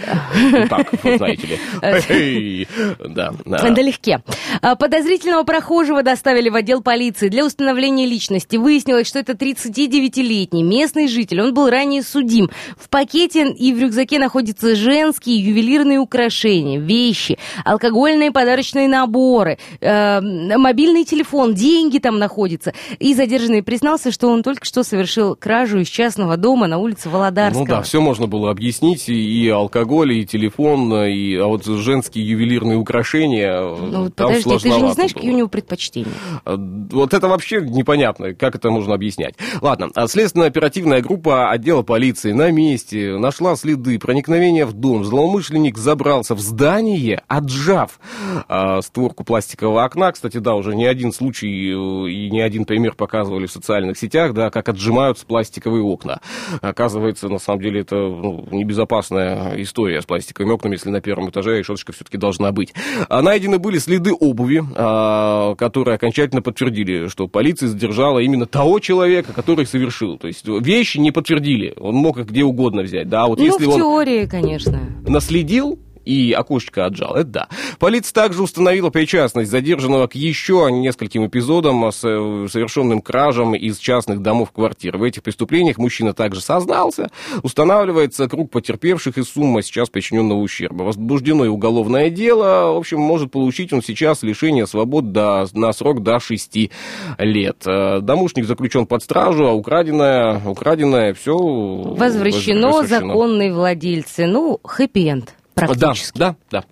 Так, 0.69 0.91
знаете 1.03 1.47
ли. 1.47 2.67
Да, 2.99 3.33
да. 3.45 3.69
Налегке. 3.71 4.21
А, 4.61 4.75
Подозрительного 4.75 5.43
прохожего 5.43 6.03
доставили 6.03 6.49
в 6.49 6.55
отдел 6.55 6.81
полиции 6.81 7.29
для 7.29 7.45
установления 7.45 8.05
личности. 8.05 8.57
Выяснилось, 8.57 9.07
что 9.07 9.19
это 9.19 9.33
39-летний 9.33 10.63
местный 10.63 11.07
житель. 11.07 11.41
Он 11.41 11.53
был 11.53 11.69
ранее 11.69 12.03
судим. 12.03 12.49
В 12.77 12.89
пакете 12.89 13.51
и 13.51 13.73
в 13.73 13.79
рюкзаке 13.81 14.19
находятся 14.19 14.75
женские 14.75 15.37
ювелирные 15.37 15.97
украшения, 15.99 16.79
вещи, 16.79 17.37
алкогольные 17.65 18.31
подарочные 18.31 18.87
наборы, 18.87 19.57
э, 19.79 20.21
мобильный 20.21 21.03
телефон, 21.05 21.55
деньги 21.55 21.97
там 21.97 22.19
находятся. 22.19 22.73
И 22.99 23.13
задержанный 23.15 23.63
признался, 23.63 24.11
что 24.11 24.27
он 24.27 24.43
только 24.43 24.65
что 24.65 24.83
совершил 24.83 25.35
кражу 25.35 25.79
из 25.79 25.89
частного 26.11 26.35
дома 26.35 26.67
на 26.67 26.77
улице 26.77 27.09
Володарского. 27.09 27.61
Ну 27.61 27.65
да, 27.67 27.81
все 27.81 28.01
можно 28.01 28.27
было 28.27 28.51
объяснить, 28.51 29.07
и, 29.07 29.47
алкоголь, 29.47 30.11
и 30.13 30.25
телефон, 30.25 30.93
и, 31.05 31.35
а 31.35 31.45
вот 31.45 31.63
женские 31.65 32.27
ювелирные 32.27 32.77
украшения, 32.77 33.61
Ну, 33.61 34.03
вот 34.03 34.15
подожди, 34.15 34.43
ты 34.43 34.59
же 34.59 34.81
не 34.81 34.91
знаешь, 34.91 35.13
было. 35.13 35.19
какие 35.19 35.31
у 35.31 35.37
него 35.37 35.47
предпочтения. 35.47 36.11
А, 36.43 36.57
Вот 36.57 37.13
это 37.13 37.29
вообще 37.29 37.61
непонятно, 37.61 38.33
как 38.33 38.55
это 38.55 38.69
можно 38.71 38.93
объяснять. 38.93 39.35
Ладно, 39.61 39.89
а 39.95 40.07
следственная 40.07 40.47
оперативная 40.47 41.01
группа 41.01 41.49
отдела 41.49 41.81
полиции 41.81 42.33
на 42.33 42.51
месте 42.51 43.17
нашла 43.17 43.55
следы 43.55 43.97
проникновения 43.97 44.65
в 44.65 44.73
дом. 44.73 45.05
Злоумышленник 45.05 45.77
забрался 45.77 46.35
в 46.35 46.41
здание, 46.41 47.23
отжав 47.29 48.01
а, 48.49 48.81
створку 48.81 49.23
пластикового 49.23 49.85
окна. 49.85 50.11
Кстати, 50.11 50.37
да, 50.39 50.55
уже 50.55 50.75
не 50.75 50.85
один 50.85 51.13
случай 51.13 51.47
э, 51.47 52.09
и 52.11 52.29
не 52.29 52.41
один 52.41 52.65
пример 52.65 52.95
показывали 52.95 53.45
в 53.45 53.51
социальных 53.51 53.97
сетях, 53.97 54.33
да, 54.33 54.49
как 54.49 54.67
отжимаются 54.67 55.25
пластиковые 55.25 55.83
окна. 55.83 56.00
Оказывается, 56.61 57.29
на 57.29 57.39
самом 57.39 57.61
деле, 57.61 57.81
это 57.81 57.95
ну, 57.95 58.47
небезопасная 58.51 59.61
история 59.61 60.01
с 60.01 60.05
пластиковыми 60.05 60.53
окнами, 60.53 60.73
если 60.73 60.89
на 60.89 61.01
первом 61.01 61.29
этаже 61.29 61.59
решеточка 61.59 61.91
все-таки 61.93 62.17
должна 62.17 62.51
быть. 62.51 62.73
А 63.09 63.21
найдены 63.21 63.59
были 63.59 63.77
следы 63.77 64.13
обуви, 64.13 64.63
а, 64.75 65.55
которые 65.55 65.95
окончательно 65.95 66.41
подтвердили, 66.41 67.07
что 67.07 67.27
полиция 67.27 67.69
задержала 67.69 68.19
именно 68.19 68.45
того 68.45 68.79
человека, 68.79 69.33
который 69.33 69.65
совершил. 69.65 70.17
То 70.17 70.27
есть 70.27 70.47
вещи 70.47 70.97
не 70.97 71.11
подтвердили, 71.11 71.73
он 71.77 71.95
мог 71.95 72.17
их 72.17 72.27
где 72.27 72.43
угодно 72.43 72.81
взять. 72.83 73.09
Да, 73.09 73.27
вот 73.27 73.39
ну, 73.39 73.45
если 73.45 73.65
в 73.65 73.69
он 73.69 73.77
теории, 73.77 74.25
конечно. 74.25 74.79
наследил 75.05 75.79
и 76.05 76.31
окошечко 76.31 76.85
отжал, 76.85 77.15
это 77.15 77.31
да. 77.31 77.49
Полиция 77.79 78.13
также 78.13 78.43
установила 78.43 78.89
причастность 78.89 79.49
задержанного 79.51 80.07
к 80.07 80.15
еще 80.15 80.67
нескольким 80.71 81.25
эпизодам 81.27 81.91
с 81.91 82.03
э, 82.03 82.47
совершенным 82.49 83.01
кражам 83.01 83.55
из 83.55 83.77
частных 83.77 84.21
домов 84.21 84.51
квартир. 84.51 84.97
В 84.97 85.03
этих 85.03 85.23
преступлениях 85.23 85.77
мужчина 85.77 86.13
также 86.13 86.41
сознался. 86.41 87.09
Устанавливается 87.43 88.27
круг 88.27 88.51
потерпевших 88.51 89.17
и 89.17 89.23
сумма 89.23 89.61
сейчас 89.61 89.89
причиненного 89.89 90.39
ущерба. 90.39 90.83
Возбуждено 90.83 91.45
и 91.45 91.49
уголовное 91.49 92.09
дело. 92.09 92.73
В 92.73 92.77
общем, 92.77 92.99
может 92.99 93.31
получить 93.31 93.73
он 93.73 93.81
сейчас 93.81 94.23
лишение 94.23 94.67
свобод 94.67 95.11
до, 95.11 95.47
на 95.53 95.73
срок 95.73 96.03
до 96.03 96.19
6 96.19 96.69
лет. 97.19 97.57
Э, 97.65 97.99
Домушник 98.01 98.45
заключен 98.45 98.85
под 98.85 99.03
стражу, 99.03 99.47
а 99.47 99.53
украденное, 99.53 100.41
украденное 100.45 101.13
все 101.13 101.37
Возвращено, 101.37 102.83
законные 102.83 103.53
владельцы. 103.53 104.25
Ну, 104.25 104.59
хэппи-энд 104.63 105.35
практически. 105.53 106.17
Да, 106.17 106.35
да, 106.49 106.61
да. 106.61 106.65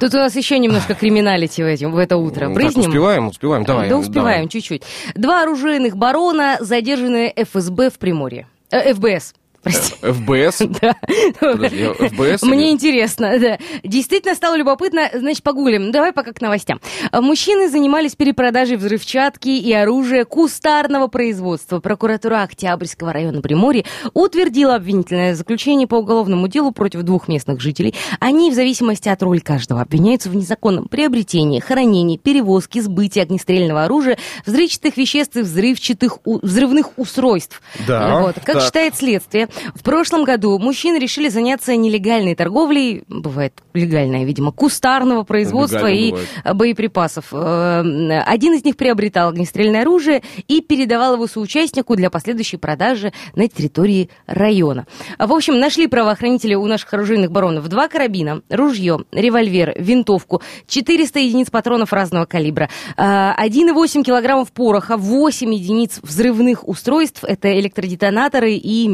Тут 0.00 0.12
у 0.14 0.18
нас 0.18 0.36
еще 0.36 0.58
немножко 0.58 0.94
криминалити 0.94 1.62
в, 1.62 1.66
этим, 1.66 1.92
в 1.92 1.98
это 1.98 2.16
утро. 2.16 2.46
Так, 2.46 2.54
Брызнем? 2.54 2.88
успеваем, 2.88 3.28
успеваем, 3.28 3.64
давай. 3.64 3.88
да 3.88 3.96
успеваем 3.96 4.36
давай. 4.40 4.48
чуть-чуть. 4.48 4.82
Два 5.14 5.42
оружейных 5.42 5.96
барона, 5.96 6.58
задержанные 6.60 7.32
ФСБ 7.36 7.90
в 7.90 7.98
Приморье. 7.98 8.46
Э, 8.70 8.92
ФБС. 8.92 9.34
Прости. 9.64 9.94
ФБС? 10.02 10.62
Да. 10.80 10.94
Подожди, 11.40 11.84
ФБС 11.86 12.42
Мне 12.42 12.66
или- 12.66 12.70
интересно, 12.72 13.38
да. 13.38 13.58
Действительно 13.82 14.34
стало 14.34 14.56
любопытно, 14.56 15.08
значит, 15.14 15.42
погуглим. 15.42 15.90
Давай 15.92 16.12
пока 16.12 16.32
к 16.32 16.40
новостям. 16.40 16.80
А, 17.10 17.20
Мужчины 17.20 17.68
занимались 17.68 18.14
перепродажей 18.14 18.76
взрывчатки 18.76 19.48
и 19.48 19.72
оружия 19.72 20.24
кустарного 20.24 21.06
производства. 21.08 21.80
Прокуратура 21.80 22.42
Октябрьского 22.42 23.12
района 23.12 23.40
Приморья 23.40 23.84
утвердила 24.12 24.74
обвинительное 24.76 25.34
заключение 25.34 25.86
по 25.86 25.96
уголовному 25.96 26.48
делу 26.48 26.70
против 26.72 27.02
двух 27.02 27.28
местных 27.28 27.60
жителей. 27.60 27.94
Они, 28.20 28.50
в 28.50 28.54
зависимости 28.54 29.08
от 29.08 29.22
роли 29.22 29.38
каждого, 29.40 29.80
обвиняются 29.80 30.28
в 30.28 30.36
незаконном 30.36 30.86
приобретении, 30.88 31.60
хранении, 31.60 32.16
перевозке, 32.18 32.82
сбытии 32.82 33.20
огнестрельного 33.20 33.84
оружия, 33.84 34.18
взрывчатых 34.46 34.96
веществ 34.96 35.36
и 35.36 35.40
взрывчатых 35.40 36.18
взрывных 36.24 36.98
устройств. 36.98 37.62
Да, 37.86 38.20
Вот. 38.20 38.34
Как 38.44 38.56
так. 38.56 38.62
считает 38.62 38.96
следствие, 38.96 39.48
в 39.74 39.82
прошлом 39.82 40.24
году 40.24 40.58
мужчины 40.58 40.98
решили 40.98 41.28
заняться 41.28 41.74
нелегальной 41.76 42.34
торговлей, 42.34 43.04
бывает 43.08 43.54
легальная, 43.72 44.24
видимо, 44.24 44.52
кустарного 44.52 45.22
производства 45.24 45.86
Легально 45.86 45.98
и 45.98 46.10
бывает. 46.10 46.28
э, 46.44 46.54
боеприпасов. 46.54 47.26
Э, 47.32 47.80
Один 48.26 48.54
из 48.54 48.64
них 48.64 48.76
приобретал 48.76 49.30
огнестрельное 49.30 49.82
оружие 49.82 50.22
и 50.48 50.60
передавал 50.60 51.14
его 51.14 51.26
соучастнику 51.26 51.96
для 51.96 52.10
последующей 52.10 52.56
продажи 52.56 53.12
на 53.34 53.48
территории 53.48 54.10
района. 54.26 54.86
В 55.18 55.32
общем, 55.32 55.58
нашли 55.58 55.86
правоохранители 55.86 56.54
у 56.54 56.66
наших 56.66 56.92
оружейных 56.94 57.30
баронов 57.30 57.68
два 57.68 57.88
карабина, 57.88 58.42
ружье, 58.50 58.98
револьвер, 59.12 59.74
винтовку, 59.78 60.42
400 60.66 61.18
единиц 61.20 61.50
патронов 61.50 61.92
разного 61.92 62.24
калибра, 62.26 62.68
э, 62.96 63.02
1,8 63.02 64.02
килограммов 64.04 64.52
пороха, 64.52 64.96
8 64.96 65.52
единиц 65.54 66.00
взрывных 66.02 66.66
устройств, 66.68 67.24
это 67.24 67.58
электродетонаторы 67.58 68.54
и 68.54 68.86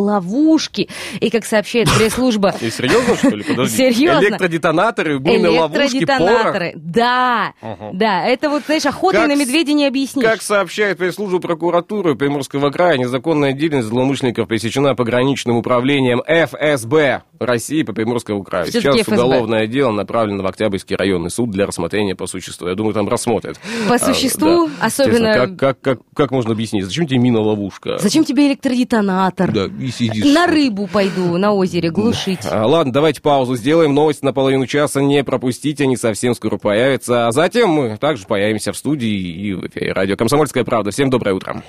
мины-ловушки. 0.00 0.88
И, 1.20 1.30
как 1.30 1.44
сообщает 1.44 1.88
пресс-служба... 1.96 2.54
Серьезно, 2.60 3.16
что 3.16 3.30
ли? 3.30 3.42
Подожди. 3.44 3.76
Серьезно. 3.76 4.26
Электродетонаторы, 4.26 5.18
мины, 5.20 5.50
ловушки. 5.50 5.96
Электродетонаторы, 5.98 6.72
да, 6.76 7.52
да, 7.92 8.24
это 8.26 8.48
вот, 8.50 8.64
знаешь, 8.66 8.86
охотой 8.86 9.26
на 9.26 9.34
медведя 9.34 9.72
не 9.72 9.86
объяснишь. 9.86 10.24
Как 10.24 10.42
сообщает 10.42 10.98
пресс-служба 10.98 11.38
прокуратуры 11.38 12.14
Приморского 12.14 12.70
края, 12.70 12.98
незаконная 12.98 13.52
деятельность 13.52 13.88
злоумышленников 13.88 14.48
пресечена 14.48 14.94
пограничным 14.94 15.56
управлением 15.56 16.22
ФСБ 16.26 17.22
России 17.38 17.82
по 17.82 17.92
Приморскому 17.92 18.42
краю. 18.42 18.70
Сейчас 18.70 19.06
уголовное 19.08 19.66
дело 19.66 19.92
направлено 19.92 20.42
в 20.42 20.46
Октябрьский 20.46 20.96
районный 20.96 21.30
суд 21.30 21.50
для 21.50 21.66
рассмотрения 21.66 22.14
по 22.14 22.26
существу. 22.26 22.68
Я 22.68 22.74
думаю, 22.74 22.92
там 22.94 23.08
рассмотрят. 23.08 23.58
По 23.88 23.94
А, 23.94 23.98
существу, 23.98 24.66
да. 24.68 24.86
особенно- 24.86 25.34
Как, 25.34 25.56
как, 25.56 25.80
как, 25.80 25.98
как 26.14 26.30
можно 26.30 26.52
объяснить? 26.52 26.84
Зачем 26.84 27.06
тебе 27.06 27.18
мина-ловушка? 27.18 27.98
Зачем 27.98 28.24
тебе 28.24 28.48
электродетонатор? 28.48 29.50
Да, 29.52 29.68
и 29.90 29.92
сидишь. 29.92 30.24
На 30.24 30.46
рыбу 30.46 30.86
пойду 30.86 31.36
на 31.36 31.52
озере 31.52 31.90
глушить. 31.90 32.40
А, 32.44 32.66
Ладно, 32.66 32.92
давайте 32.92 33.20
паузу 33.20 33.56
сделаем. 33.56 33.94
Новости 33.94 34.24
на 34.24 34.32
половину 34.32 34.66
часа 34.66 35.00
не 35.02 35.22
пропустите, 35.24 35.84
они 35.84 35.96
совсем 35.96 36.34
скоро 36.34 36.56
появятся. 36.56 37.28
А 37.28 37.32
затем 37.32 37.70
мы 37.70 37.96
также 37.98 38.26
появимся 38.26 38.72
в 38.72 38.76
студии 38.76 39.10
и 39.10 39.52
в 39.52 39.66
эфире 39.66 39.92
радио 39.92 40.16
«Комсомольская 40.16 40.64
правда». 40.64 40.90
Всем 40.90 41.10
доброе 41.10 41.34
утро. 41.34 41.62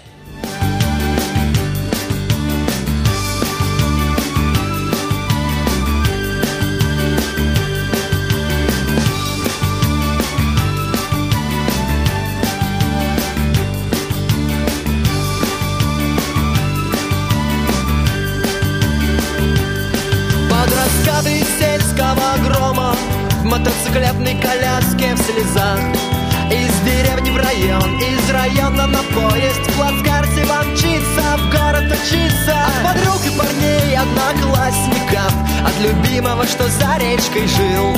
Любимого, 36.41 36.47
что 36.47 36.67
за 36.67 36.97
речкой 36.97 37.47
жил. 37.47 37.95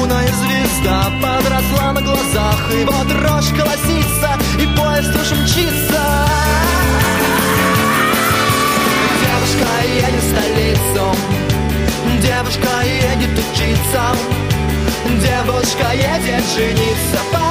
Юная 0.00 0.28
звезда 0.28 1.10
подросла 1.20 1.92
на 1.92 2.02
глазах 2.02 2.70
И 2.72 2.84
вот 2.84 3.08
дрожь 3.08 3.50
колосится, 3.50 4.38
и 4.60 4.66
поезд 4.76 5.14
уж 5.14 5.38
мчится. 5.38 6.02
Девушка 9.22 9.68
едет 9.86 10.22
в 10.22 10.30
столицу 10.30 11.16
Девушка 12.22 12.68
едет 12.84 13.38
учиться 13.38 14.02
Девушка 15.20 15.92
едет 15.94 16.44
жениться 16.54 17.41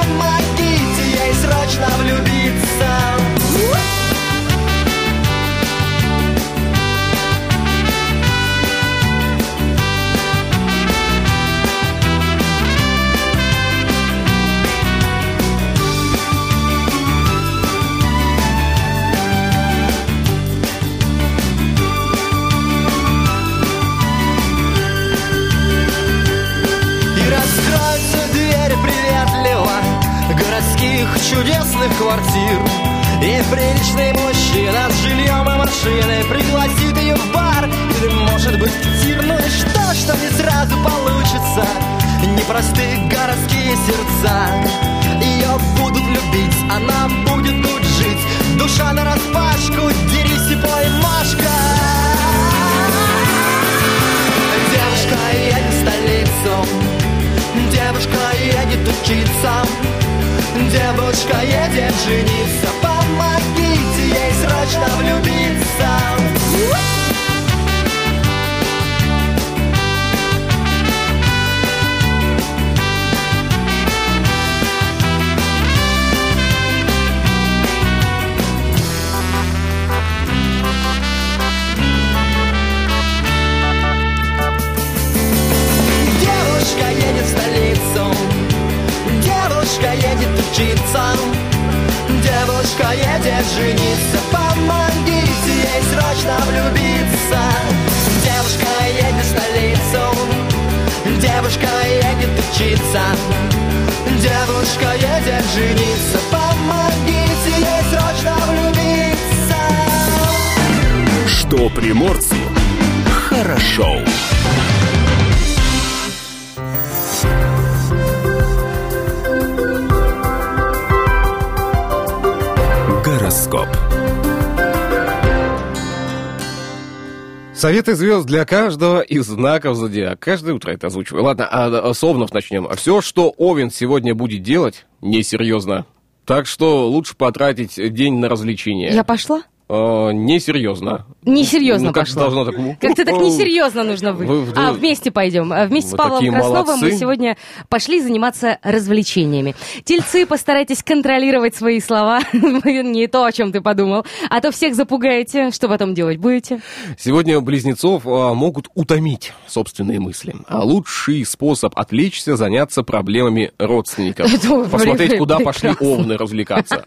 Советы 127.62 127.94
звезд 127.94 128.26
для 128.26 128.44
каждого 128.44 129.02
из 129.02 129.24
знаков 129.24 129.76
зодиака. 129.76 130.16
Каждое 130.16 130.52
утро 130.52 130.72
это 130.72 130.88
озвучиваю. 130.88 131.22
Ладно, 131.22 131.46
а, 131.48 131.90
а 131.90 131.94
с 131.94 132.02
Овнов 132.02 132.34
начнем. 132.34 132.68
Все, 132.74 133.00
что 133.00 133.32
Овен 133.36 133.70
сегодня 133.70 134.16
будет 134.16 134.42
делать, 134.42 134.84
несерьезно. 135.00 135.86
Так 136.24 136.46
что 136.46 136.88
лучше 136.88 137.14
потратить 137.14 137.76
день 137.94 138.18
на 138.18 138.28
развлечения. 138.28 138.92
Я 138.92 139.04
пошла? 139.04 139.42
Э, 139.68 140.10
несерьезно. 140.12 141.06
Несерьезно 141.24 141.88
ну, 141.88 141.92
как 141.92 142.06
пошла. 142.06 142.22
должно 142.22 142.44
так... 142.44 142.54
Как-то 142.80 143.04
так 143.04 143.14
несерьезно 143.14 143.84
нужно 143.84 144.12
быть. 144.12 144.28
Вы- 144.28 144.46
а 144.56 144.72
вы- 144.72 144.78
вместе 144.78 145.10
пойдем. 145.12 145.52
А 145.52 145.66
Вместе 145.66 145.90
с 145.90 145.94
Павлом 145.94 146.26
Красновым 146.26 146.76
мы 146.76 146.82
молодцы. 146.82 146.98
сегодня 146.98 147.36
пошли 147.68 148.00
заниматься 148.00 148.58
развлечениями. 148.62 149.54
Тельцы, 149.84 150.26
постарайтесь 150.26 150.82
контролировать 150.82 151.54
свои 151.54 151.80
слова. 151.80 152.20
Не 152.32 153.06
то, 153.06 153.24
о 153.24 153.30
чем 153.30 153.52
ты 153.52 153.60
подумал. 153.60 154.04
А 154.30 154.40
то 154.40 154.50
всех 154.50 154.74
запугаете. 154.74 155.50
Что 155.52 155.68
потом 155.68 155.94
делать 155.94 156.18
будете? 156.18 156.60
Сегодня 156.98 157.40
близнецов 157.40 158.02
а, 158.06 158.34
могут 158.34 158.68
утомить 158.74 159.32
собственные 159.46 160.00
мысли. 160.00 160.34
А 160.48 160.64
лучший 160.64 161.24
способ 161.24 161.78
отвлечься 161.78 162.36
заняться 162.36 162.82
проблемами 162.82 163.52
родственников. 163.58 164.28
Посмотреть, 164.70 165.18
куда 165.18 165.38
пошли 165.38 165.70
овны 165.78 166.16
развлекаться. 166.16 166.84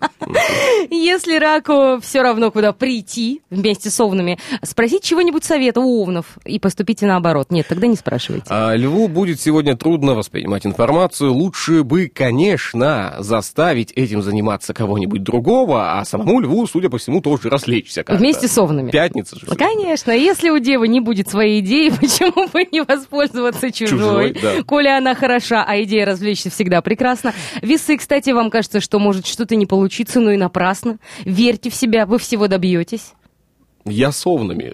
Если 0.90 1.38
раку 1.38 2.00
все 2.02 2.22
равно, 2.22 2.52
куда 2.52 2.74
прийти 2.74 3.42
вместе 3.50 3.90
с 3.90 4.00
овнами, 4.00 4.25
спросите 4.64 5.08
чего-нибудь 5.08 5.44
совета 5.44 5.80
у 5.80 6.02
овнов 6.02 6.38
и 6.46 6.60
поступите 6.60 7.06
наоборот. 7.06 7.52
Нет, 7.52 7.68
тогда 7.68 7.88
не 7.88 7.96
спрашивайте. 7.96 8.46
А 8.50 8.76
льву 8.76 9.08
будет 9.08 9.40
сегодня 9.40 9.76
трудно 9.76 10.16
воспринимать 10.16 10.66
информацию. 10.66 11.34
Лучше 11.34 11.84
бы, 11.84 12.12
конечно, 12.14 13.16
заставить 13.20 13.92
этим 13.92 14.22
заниматься 14.22 14.74
кого-нибудь 14.74 15.24
другого, 15.24 16.00
а 16.00 16.06
самому 16.06 16.40
льву, 16.40 16.66
судя 16.68 16.90
по 16.90 16.98
всему, 16.98 17.22
тоже 17.22 17.50
развлечься 17.50 18.04
как-то. 18.04 18.20
Вместе 18.20 18.48
с 18.48 18.58
овнами. 18.58 18.92
Пятница 18.92 19.38
же. 19.38 19.46
Ну, 19.48 19.56
Конечно, 19.56 20.12
если 20.12 20.50
у 20.50 20.60
девы 20.60 20.88
не 20.88 21.00
будет 21.00 21.30
своей 21.30 21.60
идеи, 21.62 21.90
почему 22.00 22.48
бы 22.48 22.66
не 22.72 22.82
воспользоваться 22.82 23.72
чужой? 23.72 24.34
Чужой, 24.34 24.38
да. 24.42 24.64
Коли 24.64 24.88
она 24.88 25.16
хороша, 25.16 25.64
а 25.68 25.82
идея 25.84 26.06
развлечься 26.06 26.50
всегда 26.50 26.82
прекрасна. 26.82 27.34
Весы, 27.62 27.98
кстати, 27.98 28.30
вам 28.32 28.50
кажется, 28.50 28.80
что 28.80 29.00
может 29.00 29.26
что-то 29.26 29.56
не 29.56 29.66
получиться, 29.66 30.20
но 30.20 30.32
и 30.32 30.38
напрасно. 30.38 30.98
Верьте 31.24 31.70
в 31.70 31.76
себя, 31.76 32.06
вы 32.06 32.18
всего 32.20 32.48
добьетесь. 32.48 33.14
Я 33.86 34.12
с 34.12 34.26
овнами. 34.26 34.74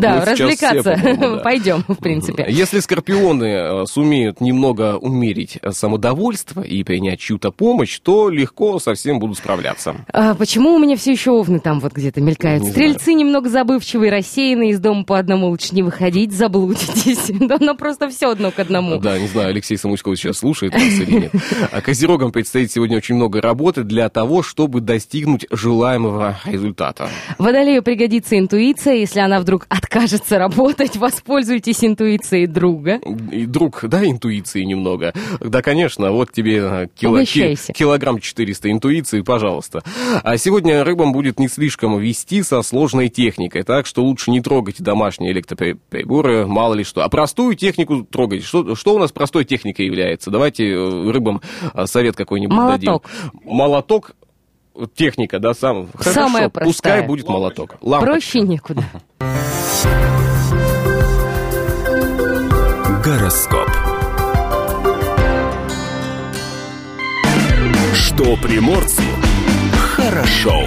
Да, 0.00 0.24
Мы 0.26 0.34
все, 0.34 0.46
развлекаться. 0.46 0.92
по-моему, 0.92 1.36
да. 1.36 1.42
Пойдем, 1.44 1.84
в 1.86 1.96
принципе. 1.96 2.46
Если 2.48 2.80
скорпионы 2.80 3.44
э, 3.44 3.86
сумеют 3.86 4.40
немного 4.40 4.96
умерить 4.96 5.58
э, 5.60 5.72
самодовольство 5.72 6.62
и 6.62 6.82
принять 6.82 7.20
чью-то 7.20 7.50
помощь, 7.50 7.98
то 8.00 8.30
легко 8.30 8.78
совсем 8.78 9.18
будут 9.18 9.36
справляться. 9.38 9.96
А 10.12 10.34
почему 10.34 10.74
у 10.74 10.78
меня 10.78 10.96
все 10.96 11.12
еще 11.12 11.32
овны 11.32 11.60
там 11.60 11.80
вот 11.80 11.92
где-то 11.92 12.22
мелькают? 12.22 12.62
Не 12.62 12.70
Стрельцы 12.70 13.12
немного 13.12 13.50
забывчивые, 13.50 14.10
рассеянные, 14.10 14.70
из 14.70 14.80
дома 14.80 15.04
по 15.04 15.18
одному 15.18 15.48
лучше 15.48 15.74
не 15.74 15.82
выходить, 15.82 16.32
заблудитесь. 16.32 17.30
Да, 17.46 17.58
но 17.60 17.76
просто 17.76 18.08
все 18.08 18.30
одно 18.30 18.50
к 18.50 18.58
одному. 18.58 18.98
Да, 18.98 19.18
не 19.18 19.28
знаю, 19.28 19.50
Алексей 19.50 19.76
Самуськов 19.76 20.16
сейчас 20.16 20.38
слушает 20.38 20.72
нас 20.72 20.82
или 20.82 21.20
нет. 21.20 21.32
А 21.70 21.80
Козерогам 21.80 22.32
предстоит 22.32 22.72
сегодня 22.72 22.96
очень 22.96 23.14
много 23.14 23.40
работы 23.40 23.84
для 23.84 24.08
того, 24.08 24.42
чтобы 24.42 24.80
достигнуть 24.80 25.46
желаемого 25.50 26.38
результата. 26.44 27.08
Водолею 27.38 27.82
пригодится 27.82 28.36
интуиция. 28.46 28.94
Если 28.94 29.18
она 29.18 29.40
вдруг 29.40 29.66
откажется 29.68 30.38
работать, 30.38 30.96
воспользуйтесь 30.96 31.84
интуицией 31.84 32.46
друга. 32.46 33.00
И, 33.32 33.44
друг, 33.46 33.80
да, 33.82 34.06
интуиции 34.08 34.62
немного. 34.62 35.12
Да, 35.40 35.62
конечно, 35.62 36.12
вот 36.12 36.30
тебе 36.32 36.58
э, 36.58 36.88
кило- 36.94 37.24
килограмм 37.72 38.20
400 38.20 38.70
интуиции, 38.70 39.20
пожалуйста. 39.22 39.82
А 40.22 40.36
сегодня 40.36 40.84
рыбам 40.84 41.12
будет 41.12 41.40
не 41.40 41.48
слишком 41.48 41.98
вести 41.98 42.42
со 42.42 42.62
сложной 42.62 43.08
техникой, 43.08 43.64
так 43.64 43.86
что 43.86 44.02
лучше 44.04 44.30
не 44.30 44.40
трогайте 44.40 44.82
домашние 44.84 45.32
электроприборы, 45.32 46.46
мало 46.46 46.74
ли 46.74 46.84
что. 46.84 47.02
А 47.02 47.08
простую 47.08 47.56
технику 47.56 48.04
трогайте. 48.04 48.46
Что, 48.46 48.74
что 48.76 48.94
у 48.94 48.98
нас 48.98 49.10
простой 49.10 49.44
техникой 49.44 49.86
является? 49.86 50.30
Давайте 50.30 50.70
э, 50.70 51.10
рыбам 51.10 51.40
э, 51.74 51.86
совет 51.86 52.14
какой-нибудь 52.16 52.56
Молоток. 52.56 53.02
дадим. 53.04 53.40
Молоток. 53.44 54.12
Техника, 54.94 55.38
да, 55.38 55.54
сам. 55.54 55.88
Самая 56.00 56.50
Хорошо, 56.50 56.50
простая. 56.50 56.64
Пускай 56.64 57.02
будет 57.02 57.28
молоток. 57.28 57.76
Лампочка. 57.80 58.12
Проще 58.12 58.40
некуда. 58.40 58.82
Гороскоп. 63.04 63.70
Что 67.94 68.36
приморцу 68.36 69.02
хорошо. 69.96 70.64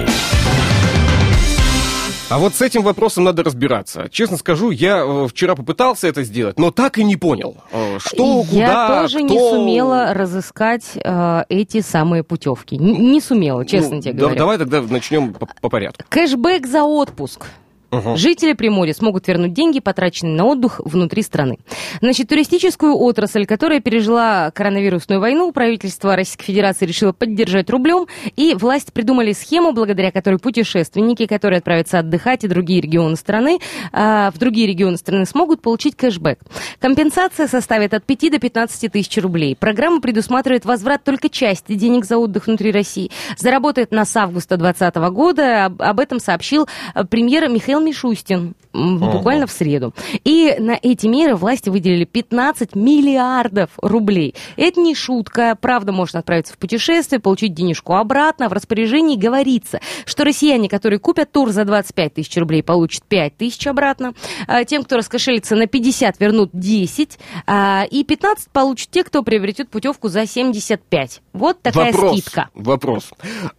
А 2.30 2.38
вот 2.38 2.54
с 2.54 2.62
этим 2.62 2.82
вопросом 2.82 3.24
надо 3.24 3.42
разбираться. 3.42 4.08
Честно 4.10 4.36
скажу, 4.36 4.70
я 4.70 4.98
э, 5.04 5.26
вчера 5.28 5.56
попытался 5.56 6.06
это 6.06 6.22
сделать, 6.22 6.58
но 6.60 6.70
так 6.70 6.96
и 6.98 7.02
не 7.04 7.16
понял, 7.16 7.56
э, 7.72 7.98
что, 7.98 8.44
Я 8.52 8.66
куда, 8.66 9.02
тоже 9.02 9.18
кто... 9.18 9.26
не 9.34 9.38
сумела 9.38 10.14
разыскать 10.14 10.92
э, 10.94 11.42
эти 11.48 11.80
самые 11.80 12.22
путевки. 12.22 12.76
Н- 12.76 13.10
не 13.10 13.20
сумела, 13.20 13.66
честно 13.66 13.96
Ну, 13.96 14.02
тебе 14.02 14.12
да- 14.12 14.20
говорю. 14.20 14.38
Давай 14.38 14.58
тогда 14.58 14.80
начнем 14.80 15.34
по, 15.34 15.46
по 15.60 15.68
порядку. 15.68 16.04
Кэшбэк 16.08 16.66
за 16.68 16.84
отпуск. 16.84 17.46
Мгм. 17.90 18.16
Жители 18.16 18.52
Приморья 18.52 18.94
смогут 18.94 19.26
вернуть 19.26 19.52
деньги, 19.52 19.80
потраченные 19.80 20.36
на 20.36 20.44
отдых 20.44 20.80
внутри 20.84 21.22
страны. 21.22 21.58
Значит, 22.00 22.28
туристическую 22.28 22.96
отрасль, 22.96 23.46
которая 23.46 23.80
пережила 23.80 24.50
коронавирусную 24.52 25.20
войну, 25.20 25.50
правительство 25.52 26.14
Российской 26.14 26.44
Федерации 26.44 26.86
решило 26.86 27.12
поддержать 27.12 27.68
рублем, 27.68 28.06
и 28.36 28.54
власти 28.54 28.90
придумали 28.92 29.32
схему, 29.32 29.72
благодаря 29.72 30.12
которой 30.12 30.38
путешественники, 30.38 31.26
которые 31.26 31.58
отправятся 31.58 31.98
отдыхать 31.98 32.44
и 32.44 32.48
другие 32.48 32.80
регионы 32.80 33.16
страны, 33.16 33.58
а, 33.92 34.30
в 34.30 34.38
другие 34.38 34.68
регионы 34.68 34.96
страны 34.96 35.26
смогут 35.26 35.60
получить 35.60 35.96
кэшбэк. 35.96 36.38
Компенсация 36.78 37.48
составит 37.48 37.92
от 37.92 38.04
5 38.04 38.30
до 38.30 38.38
15 38.38 38.88
тысяч 38.88 39.18
рублей. 39.18 39.56
Программа 39.56 40.00
предусматривает 40.00 40.64
возврат 40.64 41.02
только 41.02 41.28
части 41.28 41.74
денег 41.74 42.04
за 42.04 42.18
отдых 42.18 42.46
внутри 42.46 42.70
России. 42.70 43.10
Заработает 43.36 43.92
она 43.92 44.04
с 44.04 44.16
августа 44.16 44.56
2020 44.56 44.96
года. 45.12 45.64
Об, 45.66 45.82
об 45.82 46.00
этом 46.00 46.20
сообщил 46.20 46.68
э, 46.94 47.04
премьер 47.04 47.48
Михаил 47.48 47.79
сказал 47.80 47.86
Мишустин 47.86 48.54
буквально 48.72 49.46
в 49.46 49.50
среду. 49.50 49.94
И 50.24 50.54
на 50.58 50.78
эти 50.80 51.06
меры 51.06 51.34
власти 51.34 51.68
выделили 51.68 52.04
15 52.04 52.76
миллиардов 52.76 53.70
рублей. 53.82 54.34
Это 54.56 54.80
не 54.80 54.94
шутка. 54.94 55.56
Правда, 55.60 55.92
можно 55.92 56.20
отправиться 56.20 56.54
в 56.54 56.58
путешествие, 56.58 57.20
получить 57.20 57.52
денежку 57.54 57.94
обратно. 57.94 58.48
В 58.48 58.52
распоряжении 58.52 59.16
говорится, 59.16 59.80
что 60.04 60.24
россияне, 60.24 60.68
которые 60.68 61.00
купят 61.00 61.32
тур 61.32 61.50
за 61.50 61.64
25 61.64 62.14
тысяч 62.14 62.36
рублей, 62.36 62.62
получат 62.62 63.02
5 63.04 63.36
тысяч 63.36 63.66
обратно. 63.66 64.12
А 64.46 64.64
Тем, 64.64 64.84
кто 64.84 64.96
раскошелится 64.96 65.56
на 65.56 65.66
50, 65.66 66.20
вернут 66.20 66.50
10. 66.52 67.18
а, 67.46 67.84
И 67.90 68.04
15 68.04 68.50
получат 68.50 68.90
те, 68.90 69.02
кто 69.02 69.22
приобретет 69.22 69.68
путевку 69.68 70.08
за 70.08 70.26
75. 70.26 71.22
Вот 71.32 71.60
такая 71.60 71.92
вопрос, 71.92 72.12
скидка. 72.12 72.48
Вопрос. 72.54 73.10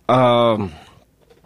А, 0.07 0.57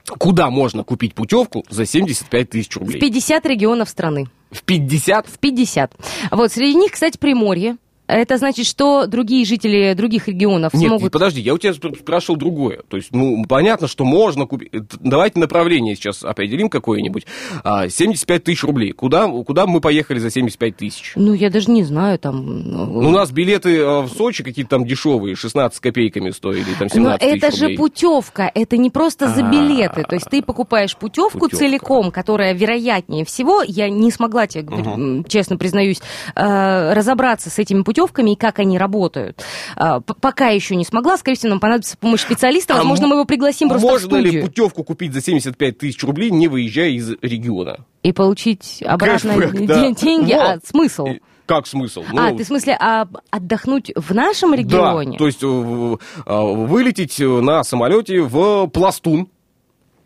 куда 0.05 0.49
можно 0.49 0.83
купить 0.83 1.13
путевку 1.13 1.65
за 1.69 1.85
75 1.85 2.49
тысяч 2.49 2.71
В 2.73 2.77
рублей? 2.77 2.99
50 2.99 3.45
регионов 3.45 3.89
страны. 3.89 4.27
В 4.51 4.63
50? 4.63 5.27
В 5.27 5.39
50. 5.39 5.93
Вот, 6.31 6.51
среди 6.51 6.75
них, 6.75 6.91
кстати, 6.91 7.17
Приморье. 7.17 7.77
Это 8.07 8.37
значит, 8.37 8.65
что 8.67 9.07
другие 9.07 9.45
жители 9.45 9.93
других 9.95 10.27
регионов 10.27 10.73
Нет, 10.73 10.89
смогут... 10.89 11.11
подожди, 11.11 11.41
я 11.41 11.53
у 11.53 11.57
тебя 11.57 11.71
спр- 11.73 11.97
спрашивал 11.99 12.37
другое. 12.37 12.81
То 12.87 12.97
есть, 12.97 13.09
ну, 13.11 13.43
понятно, 13.47 13.87
что 13.87 14.05
можно 14.05 14.45
купить... 14.45 14.69
э, 14.73 14.79
Давайте 14.99 15.39
направление 15.39 15.95
сейчас 15.95 16.23
определим 16.23 16.69
какое-нибудь. 16.69 17.25
А, 17.63 17.89
75 17.89 18.43
тысяч 18.43 18.63
рублей. 18.63 18.91
Куда, 18.91 19.27
куда 19.27 19.65
мы 19.65 19.81
поехали 19.81 20.19
за 20.19 20.29
75 20.29 20.77
тысяч? 20.77 21.13
Ну, 21.15 21.33
я 21.33 21.49
даже 21.49 21.71
не 21.71 21.83
знаю, 21.83 22.19
там... 22.19 22.45
Ну, 22.45 22.99
у 23.07 23.09
нас 23.11 23.31
билеты 23.31 23.75
э, 23.77 24.01
в 24.01 24.09
Сочи 24.09 24.43
какие-то 24.43 24.69
там 24.69 24.85
дешевые, 24.85 25.35
16 25.35 25.79
копейками 25.79 26.29
стоили, 26.29 26.65
там 26.77 26.89
17 26.89 26.97
Но 26.99 27.17
тысяч 27.17 27.43
это 27.43 27.55
же 27.55 27.61
рублей. 27.63 27.77
путевка, 27.77 28.51
это 28.53 28.77
не 28.77 28.89
просто 28.91 29.29
за 29.29 29.43
А. 29.45 29.51
билеты. 29.51 30.03
То 30.03 30.15
есть 30.15 30.29
ты 30.29 30.43
покупаешь 30.43 30.95
путевку 30.95 31.39
Путевка. 31.39 31.57
целиком, 31.65 32.11
которая 32.11 32.53
вероятнее 32.53 33.25
всего, 33.25 33.63
я 33.65 33.89
не 33.89 34.11
смогла 34.11 34.45
тебе, 34.45 34.75
м, 34.75 35.23
честно 35.25 35.57
признаюсь, 35.57 36.01
э, 36.35 36.93
разобраться 36.93 37.49
с 37.49 37.57
этими 37.57 37.81
путевками 37.81 37.94
и 38.33 38.35
как 38.35 38.59
они 38.59 38.77
работают. 38.77 39.43
П- 39.75 40.13
Пока 40.21 40.49
еще 40.49 40.75
не 40.75 40.85
смогла, 40.85 41.17
скорее 41.17 41.37
всего, 41.37 41.51
нам 41.51 41.59
понадобится 41.59 41.97
помощь 41.97 42.21
специалиста. 42.21 42.73
А 42.73 42.77
Возможно, 42.77 43.03
м- 43.05 43.09
мы 43.09 43.15
его 43.15 43.25
пригласим 43.25 43.69
просто 43.69 43.87
Можно 43.87 44.15
ли 44.17 44.41
путевку 44.41 44.83
купить 44.83 45.13
за 45.13 45.21
75 45.21 45.77
тысяч 45.77 46.03
рублей, 46.03 46.29
не 46.31 46.47
выезжая 46.47 46.89
из 46.89 47.11
региона? 47.21 47.85
И 48.03 48.11
получить 48.11 48.83
обратно 48.85 49.33
Кэшбэк, 49.35 49.65
да. 49.65 49.91
деньги. 49.91 50.33
Вот. 50.33 50.41
А 50.41 50.59
смысл? 50.65 51.07
Как 51.45 51.67
смысл? 51.67 52.03
А, 52.15 52.31
Ну, 52.31 52.37
ты 52.37 52.43
в 52.43 52.47
смысле 52.47 52.75
а, 52.79 53.07
отдохнуть 53.29 53.91
в 53.95 54.13
нашем 54.15 54.53
регионе? 54.55 55.11
Да, 55.11 55.17
то 55.19 55.27
есть 55.27 55.43
э, 55.43 55.47
вылететь 55.47 57.19
э, 57.19 57.27
на 57.27 57.63
самолете 57.63 58.21
в 58.21 58.67
Пластун. 58.67 59.27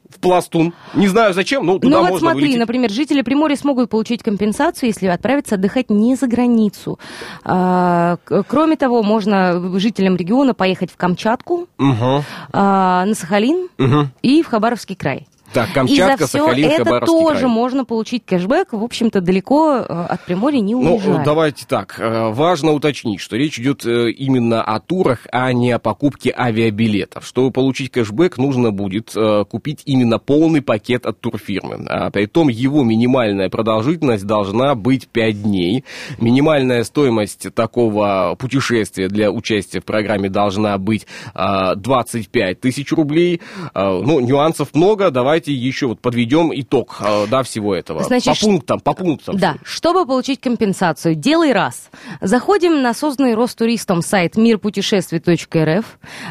В 0.09 0.19
Пластун. 0.19 0.73
Не 0.95 1.07
знаю 1.07 1.33
зачем, 1.33 1.65
но 1.65 1.77
туда 1.77 1.97
ну 1.97 2.01
вот 2.01 2.09
можно 2.09 2.27
смотри, 2.29 2.41
вылететь. 2.41 2.59
например, 2.59 2.89
жители 2.89 3.21
Приморья 3.21 3.55
смогут 3.55 3.89
получить 3.89 4.23
компенсацию, 4.23 4.89
если 4.89 5.07
отправиться 5.07 5.55
отдыхать 5.55 5.89
не 5.89 6.15
за 6.15 6.27
границу. 6.27 6.99
А, 7.43 8.17
кроме 8.47 8.75
того, 8.75 9.03
можно 9.03 9.77
жителям 9.79 10.15
региона 10.15 10.53
поехать 10.53 10.91
в 10.91 10.97
Камчатку, 10.97 11.67
Мгм, 11.77 12.23
а, 12.51 13.05
на 13.05 13.13
Сахалин 13.13 13.69
мгм. 13.77 14.09
и 14.23 14.41
в 14.41 14.47
Хабаровский 14.47 14.95
край. 14.95 15.27
Так, 15.53 15.69
и 15.69 15.73
Камчатка, 15.73 16.17
за 16.25 16.27
все 16.27 16.37
Сахалин, 16.39 16.69
это 16.69 16.99
тоже 17.01 17.39
край. 17.41 17.51
можно 17.51 17.85
получить 17.85 18.23
кэшбэк. 18.25 18.73
В 18.73 18.83
общем-то, 18.83 19.21
далеко 19.21 19.77
э, 19.77 19.81
от 19.81 20.23
Приморья 20.25 20.59
не 20.59 20.75
Ну, 20.75 20.95
уезжая. 20.95 21.23
давайте 21.23 21.65
так. 21.67 21.95
э, 21.99 22.29
Важно 22.29 22.71
уточнить, 22.73 23.19
что 23.19 23.35
речь 23.35 23.59
идет 23.59 23.85
э, 23.85 24.11
именно 24.11 24.61
о 24.61 24.79
турах, 24.79 25.25
а 25.31 25.51
не 25.53 25.71
о 25.71 25.79
покупке 25.79 26.33
авиабилетов. 26.37 27.25
Чтобы 27.25 27.51
получить 27.51 27.91
кэшбэк, 27.91 28.37
нужно 28.37 28.71
будет 28.71 29.15
купить 29.49 29.81
именно 29.85 30.19
полный 30.19 30.61
пакет 30.61 31.05
от 31.05 31.19
турфирмы. 31.19 31.85
А 31.89 32.11
Притом 32.11 32.49
его 32.49 32.83
минимальная 32.83 33.49
продолжительность 33.49 34.25
должна 34.25 34.75
быть 34.75 35.07
5 35.07 35.41
дней. 35.43 35.83
Минимальная 36.19 36.83
стоимость 36.83 37.47
такого 37.55 38.35
путешествия 38.37 39.07
для 39.07 39.31
участия 39.31 39.79
в 39.79 39.85
программе 39.85 40.29
должна 40.29 40.77
быть 40.77 41.07
э, 41.33 41.75
25 41.75 42.59
тысяч 42.59 42.91
рублей. 42.91 43.41
Э, 43.73 43.99
Ну, 44.03 44.19
нюансов 44.19 44.69
много. 44.73 45.09
Давайте 45.11 45.38
еще 45.47 45.87
вот 45.87 45.99
подведем 45.99 46.51
итог 46.53 46.97
э, 47.01 47.27
да, 47.27 47.43
всего 47.43 47.75
этого. 47.75 48.03
Значит, 48.03 48.39
по 48.39 48.45
пунктам, 48.45 48.79
по 48.79 48.93
пунктам. 48.93 49.37
Да, 49.37 49.55
чтобы 49.63 50.05
получить 50.05 50.39
компенсацию, 50.39 51.15
делай 51.15 51.53
раз. 51.53 51.89
Заходим 52.21 52.81
на 52.81 52.93
созданный 52.93 53.35
Ростуристом 53.35 54.01
сайт 54.01 54.35
мирпутешествий.рф, 54.37 55.85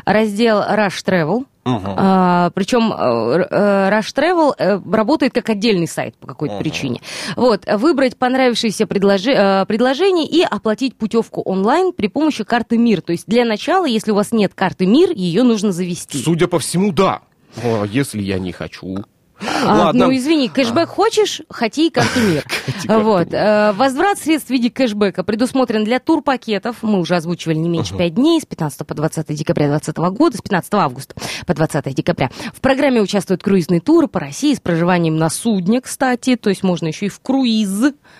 раздел 0.04 0.58
Rush 0.58 1.04
Travel. 1.04 1.44
А, 1.70 2.50
причем 2.54 2.92
э, 2.92 3.46
э, 3.50 3.90
Rush 3.90 4.14
Travel 4.14 4.90
работает 4.90 5.34
как 5.34 5.50
отдельный 5.50 5.86
сайт 5.86 6.16
по 6.16 6.26
какой-то 6.26 6.56
причине. 6.58 7.02
Вот, 7.36 7.66
выбрать 7.70 8.16
понравившееся 8.16 8.84
предложи- 8.84 9.66
предложение 9.66 10.26
и 10.26 10.42
оплатить 10.42 10.96
путевку 10.96 11.42
онлайн 11.42 11.92
при 11.92 12.08
помощи 12.08 12.44
карты 12.44 12.78
МИР. 12.78 13.02
То 13.02 13.12
есть 13.12 13.24
для 13.26 13.44
начала, 13.44 13.84
если 13.84 14.12
у 14.12 14.14
вас 14.14 14.32
нет 14.32 14.54
карты 14.54 14.86
МИР, 14.86 15.10
ее 15.12 15.42
нужно 15.42 15.72
завести. 15.72 16.18
Судя 16.18 16.46
по 16.46 16.58
всему, 16.58 16.92
да. 16.92 17.20
О, 17.56 17.84
если 17.84 18.22
я 18.22 18.38
не 18.38 18.52
хочу. 18.52 19.04
А, 19.40 19.74
Ладно. 19.86 20.06
Ну, 20.06 20.16
извини, 20.16 20.48
кэшбэк 20.48 20.88
хочешь, 20.88 21.42
хоти 21.48 21.90
карту 21.90 22.20
мир. 22.20 22.44
карту 22.86 23.04
Вот. 23.04 23.28
э, 23.32 23.72
Возврат 23.72 24.18
средств 24.18 24.48
в 24.48 24.52
виде 24.52 24.70
кэшбэка 24.70 25.22
предусмотрен 25.22 25.84
для 25.84 25.98
турпакетов. 26.00 26.76
Мы 26.82 26.98
уже 27.00 27.16
озвучивали 27.16 27.56
не 27.56 27.68
меньше 27.68 27.96
5 27.96 28.14
дней, 28.14 28.40
с 28.40 28.46
15 28.46 28.86
по 28.86 28.94
20 28.94 29.26
декабря 29.34 29.68
2020 29.68 29.96
года, 30.16 30.36
с 30.36 30.40
15 30.40 30.74
августа 30.74 31.14
по 31.46 31.54
20 31.54 31.94
декабря. 31.94 32.30
В 32.54 32.60
программе 32.60 33.00
участвуют 33.00 33.42
круизные 33.42 33.80
туры 33.80 34.08
по 34.08 34.20
России 34.20 34.54
с 34.54 34.60
проживанием 34.60 35.16
на 35.16 35.30
судне, 35.30 35.80
кстати. 35.80 36.36
То 36.36 36.50
есть 36.50 36.62
можно 36.62 36.88
еще 36.88 37.06
и 37.06 37.08
в 37.08 37.20
круиз. 37.20 37.68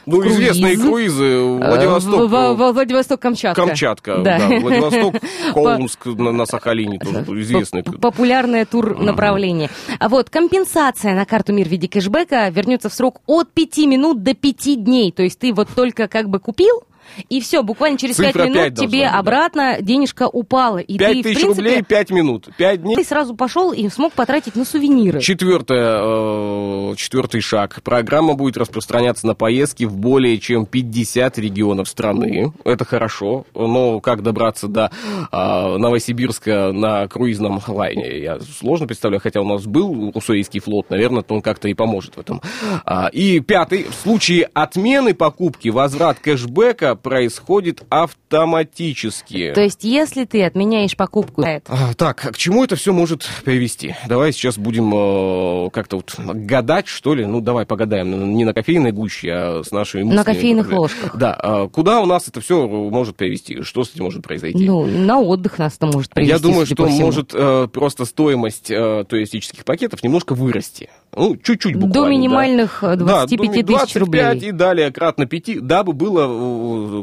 Ну, 0.06 0.18
В 0.18 0.20
круиз. 0.20 0.34
известные 0.36 0.76
круизы. 0.76 1.24
Э, 1.24 1.68
Владивосток. 1.68 2.14
в- 2.14 2.26
в- 2.28 2.54
в- 2.54 2.72
Владивосток-Камчатка. 2.74 3.66
Камчатка, 3.66 4.18
Да. 4.18 4.38
да. 4.38 4.58
Владивосток, 4.60 5.14
Холмск 5.52 6.06
на, 6.06 6.32
на 6.32 6.46
Сахалине 6.46 6.98
тоже 6.98 7.18
известный. 7.42 7.82
Популярное 7.82 8.64
тур 8.66 8.96
направление. 8.98 9.70
А 9.98 10.08
вот 10.08 10.30
компенсация 10.30 11.07
на 11.14 11.24
карту 11.24 11.52
МИР 11.52 11.68
в 11.68 11.70
виде 11.70 11.88
кэшбэка 11.88 12.48
вернется 12.48 12.88
в 12.88 12.94
срок 12.94 13.20
от 13.26 13.50
5 13.52 13.78
минут 13.86 14.22
до 14.22 14.34
5 14.34 14.84
дней. 14.84 15.12
То 15.12 15.22
есть 15.22 15.38
ты 15.38 15.52
вот 15.52 15.68
только 15.74 16.08
как 16.08 16.28
бы 16.28 16.40
купил, 16.40 16.82
и 17.28 17.40
все, 17.40 17.62
буквально 17.62 17.98
через 17.98 18.16
Цифра 18.16 18.32
5 18.32 18.36
минут 18.36 18.54
пять 18.54 18.74
должна 18.74 18.86
тебе 18.86 19.04
быть, 19.04 19.12
да. 19.12 19.18
обратно 19.18 19.76
денежка 19.80 20.28
упала. 20.28 20.78
И 20.78 20.98
Пять 20.98 21.12
ты, 21.12 21.20
в 21.20 21.22
тысяч 21.22 21.36
принципе, 21.40 21.62
рублей, 21.62 21.82
пять 21.82 22.10
минут. 22.10 22.48
Пять 22.56 22.82
дней. 22.82 22.96
ты 22.96 23.04
сразу 23.04 23.34
пошел 23.34 23.72
и 23.72 23.88
смог 23.88 24.12
потратить 24.12 24.56
на 24.56 24.64
сувениры. 24.64 25.20
Четвертое, 25.20 26.92
э, 26.92 26.94
четвертый 26.96 27.40
шаг. 27.40 27.80
Программа 27.82 28.34
будет 28.34 28.56
распространяться 28.56 29.26
на 29.26 29.34
поездки 29.34 29.84
в 29.84 29.96
более 29.96 30.38
чем 30.38 30.66
50 30.66 31.38
регионов 31.38 31.88
страны. 31.88 32.52
Это 32.64 32.84
хорошо. 32.84 33.44
Но 33.54 34.00
как 34.00 34.22
добраться 34.22 34.68
до 34.68 34.90
э, 35.30 35.76
Новосибирска 35.78 36.72
на 36.72 37.06
круизном 37.08 37.60
лайне, 37.66 38.18
я 38.20 38.38
сложно 38.40 38.86
представляю. 38.86 39.20
Хотя 39.20 39.40
у 39.40 39.44
нас 39.44 39.66
был 39.66 40.12
Уссурийский 40.14 40.60
флот, 40.60 40.90
наверное, 40.90 41.22
то 41.22 41.34
он 41.34 41.42
как-то 41.42 41.68
и 41.68 41.74
поможет 41.74 42.16
в 42.16 42.20
этом. 42.20 42.40
А, 42.84 43.08
И 43.12 43.40
пятый. 43.40 43.84
В 43.84 43.94
случае 43.94 44.48
отмены 44.54 45.14
покупки 45.14 45.68
возврат 45.68 46.18
кэшбэка 46.18 46.96
происходит 47.02 47.82
автоматически. 47.88 49.52
То 49.54 49.60
есть, 49.62 49.84
если 49.84 50.24
ты 50.24 50.42
отменяешь 50.44 50.96
покупку, 50.96 51.42
А, 51.42 51.94
Так, 51.96 52.18
к 52.32 52.36
чему 52.36 52.64
это 52.64 52.76
все 52.76 52.92
может 52.92 53.28
привести? 53.44 53.94
Давай 54.08 54.32
сейчас 54.32 54.58
будем 54.58 54.92
э, 54.94 55.70
как-то 55.70 55.96
вот 55.96 56.14
гадать, 56.18 56.88
что 56.88 57.14
ли. 57.14 57.24
Ну, 57.24 57.40
давай 57.40 57.66
погадаем. 57.66 58.34
Не 58.34 58.44
на 58.44 58.54
кофейной 58.54 58.92
гуще, 58.92 59.30
а 59.32 59.62
с 59.64 59.70
нашими 59.70 60.02
мыслями. 60.02 60.24
кофейных 60.24 60.70
ложках. 60.72 61.16
Да. 61.16 61.34
а 61.34 61.68
куда 61.68 62.00
у 62.00 62.06
нас 62.06 62.28
это 62.28 62.40
все 62.40 62.66
может 62.68 63.16
привести? 63.16 63.62
Что 63.62 63.84
с 63.84 63.94
этим 63.94 64.04
может 64.04 64.22
произойти? 64.22 64.64
ну, 64.66 64.84
на 64.86 65.20
отдых 65.20 65.58
нас 65.58 65.76
это 65.76 65.86
может 65.86 66.12
привести. 66.12 66.32
Я 66.32 66.38
думаю, 66.38 66.66
что 66.66 66.76
по 66.76 66.86
всему. 66.88 67.06
может 67.06 67.30
э, 67.34 67.68
просто 67.72 68.04
стоимость 68.04 68.70
э, 68.70 69.04
туристических 69.08 69.64
пакетов 69.64 70.02
немножко 70.02 70.34
вырасти. 70.34 70.88
Ну, 71.16 71.36
чуть-чуть 71.36 71.74
буквально. 71.74 71.94
До 71.94 72.02
да. 72.04 72.08
минимальных 72.10 72.84
э, 72.84 72.96
Да, 72.96 73.26
25 73.26 73.38
до 73.38 73.52
тысяч 73.52 73.66
25 73.66 73.96
рублей. 73.96 74.38
и 74.48 74.52
далее 74.52 74.92
кратно 74.92 75.26
5, 75.26 75.66
дабы 75.66 75.92
было 75.92 76.26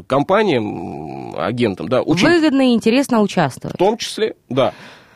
компаниям, 0.06 1.34
агентам, 1.36 1.88
да, 1.88 2.02
очень 2.02 2.28
Выгодно 2.28 2.70
и 2.70 2.74
интересно 2.74 3.20
участвовать. 3.20 3.74
в 3.76 3.78
том 3.78 3.96
числе, 3.96 4.36
да. 4.48 4.72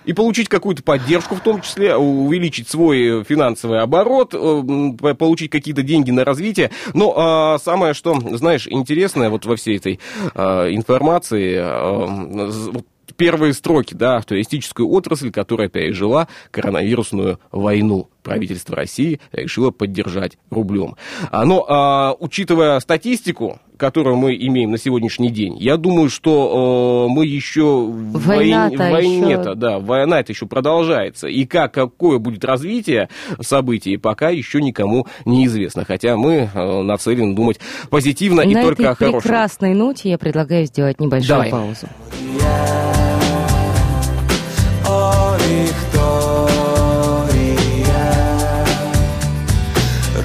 И 0.07 0.15
получить 0.15 0.49
какую-то 0.49 0.83
поддержку, 0.83 1.35
в 1.35 1.41
том 1.41 1.61
числе, 1.61 1.95
увеличить 1.95 2.69
свой 2.69 3.23
финансовый 3.25 3.81
оборот, 3.83 4.35
э, 4.35 5.15
получить 5.15 5.51
какие-то 5.51 5.83
деньги 5.83 6.11
на 6.11 6.25
развитие. 6.25 6.71
Но 6.95 7.13
а, 7.15 7.59
самое, 7.59 7.93
что, 7.93 8.19
знаешь, 8.19 8.67
интересное 8.67 9.29
вот 9.29 9.45
во 9.45 9.57
всей 9.57 9.77
этой 9.77 10.01
а, 10.35 10.69
информации, 10.73 11.59
а, 11.61 12.81
первые 13.17 13.53
строки, 13.53 13.93
да, 13.93 14.23
туристическую 14.23 14.89
отрасль, 14.89 15.31
которая 15.31 15.69
пережила 15.69 16.29
коронавирусную 16.51 17.39
войну. 17.53 18.09
Правительство 18.23 18.77
России 18.77 19.21
решило 19.33 19.71
поддержать 19.71 20.39
рублем. 20.51 20.97
А, 21.31 21.45
Но, 21.45 21.67
а, 21.69 22.17
учитывая 22.19 22.81
статистику, 22.81 23.61
которую 23.81 24.17
мы 24.17 24.37
имеем 24.37 24.71
на 24.71 24.79
сегодняшний 24.79 25.31
день, 25.31 25.57
я 25.59 25.77
думаю, 25.79 26.11
что 26.11 27.07
э, 27.09 27.13
мы 27.13 27.25
еще 27.27 27.81
в 27.87 28.27
войне, 28.27 28.71
войне-то, 28.77 29.41
еще- 29.51 29.55
да, 29.55 29.79
война 29.79 30.21
это 30.21 30.33
еще 30.33 30.47
продолжается. 30.47 31.27
И 31.27 31.47
как, 31.47 31.73
какое 31.73 32.19
будет 32.19 32.45
развитие 32.45 33.09
событий, 33.41 33.97
пока 33.97 34.29
еще 34.29 34.61
никому 34.61 35.07
неизвестно. 35.25 35.85
Хотя 35.85 36.17
мы 36.17 36.51
э, 36.53 36.83
нацелены 36.83 37.35
думать 37.35 37.59
позитивно 37.89 38.43
и 38.43 38.55
На 38.55 38.63
только 38.63 38.83
этой 38.83 38.93
о 38.93 38.95
хорошем. 38.95 39.21
прекрасной 39.23 39.75
ноте 39.75 40.11
я 40.11 40.19
предлагаю 40.19 40.67
сделать 40.67 41.01
небольшую 41.01 41.29
Давай. 41.29 41.51
паузу. 41.51 41.89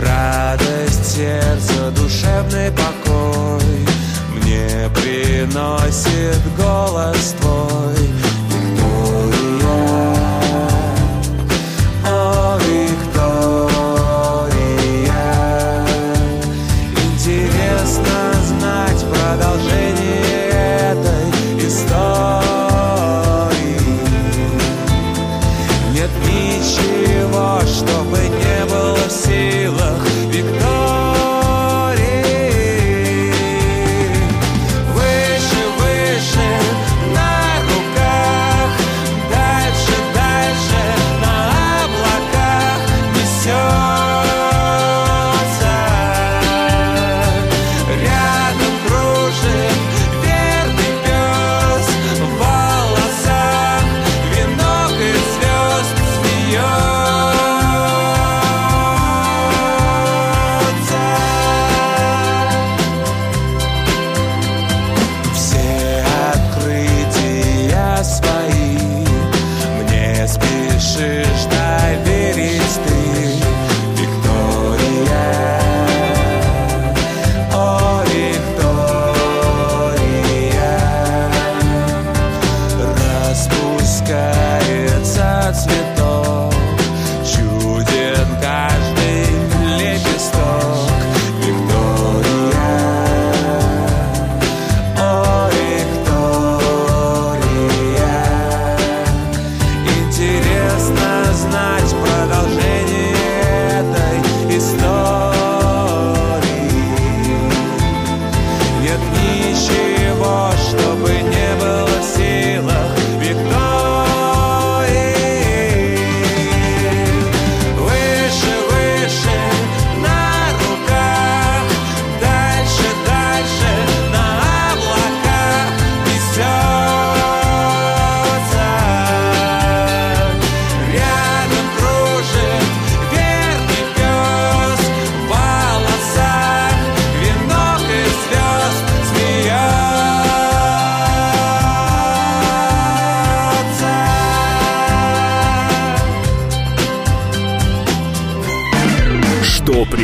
Радость 0.04 1.16
сердца, 1.16 1.92
душевный 1.96 2.72
покой 2.72 3.05
приносит 5.55 6.41
голос 6.59 7.37
твой, 7.41 7.94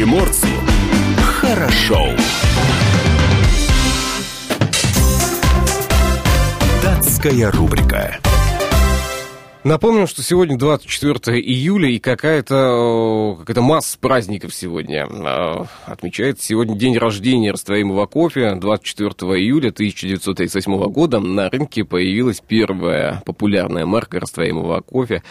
Приморцу 0.02 0.48
хорошо. 1.24 2.08
Датская 6.82 7.52
рубрика. 7.52 8.18
Напомним, 9.64 10.08
что 10.08 10.24
сегодня 10.24 10.58
24 10.58 11.40
июля 11.40 11.88
и 11.88 12.00
какая-то 12.00 13.38
какая 13.46 13.62
масса 13.62 13.96
праздников 14.00 14.56
сегодня. 14.56 15.06
Э, 15.08 15.66
Отмечается 15.86 16.44
сегодня 16.44 16.76
день 16.76 16.98
рождения 16.98 17.52
растворимого 17.52 18.08
кофе. 18.08 18.56
24 18.56 19.10
июля 19.40 19.70
1938 19.70 20.92
года 20.92 21.20
на 21.20 21.48
рынке 21.52 21.84
появилась 21.84 22.42
первая 22.42 23.22
популярная 23.24 23.86
марка 23.86 24.20
растворимого 24.20 24.82
кофе, 24.82 25.22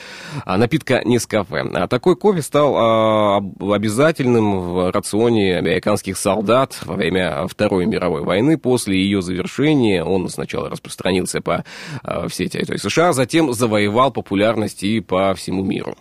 а, 0.45 0.57
напитка 0.59 1.03
Нескафе. 1.05 1.69
А 1.75 1.89
такой 1.89 2.15
кофе 2.15 2.43
стал 2.43 2.77
а, 2.77 3.37
об- 3.39 3.65
обязательным 3.73 4.61
в 4.61 4.93
рационе 4.93 5.59
американских 5.59 6.17
солдат 6.17 6.79
во 6.85 6.95
время 6.95 7.49
Второй 7.49 7.85
мировой 7.87 8.23
войны. 8.23 8.59
После 8.59 8.97
ее 8.97 9.23
завершения 9.23 10.05
он 10.05 10.29
сначала 10.29 10.71
распространился 10.71 11.41
по 11.41 11.65
а, 12.05 12.29
всей 12.29 12.47
территории 12.47 12.79
США, 12.79 13.13
затем 13.13 13.53
завоевал 13.53 14.13
популярность 14.23 14.83
и 14.83 15.01
по 15.01 15.35
всему 15.35 15.65
миру. 15.65 15.97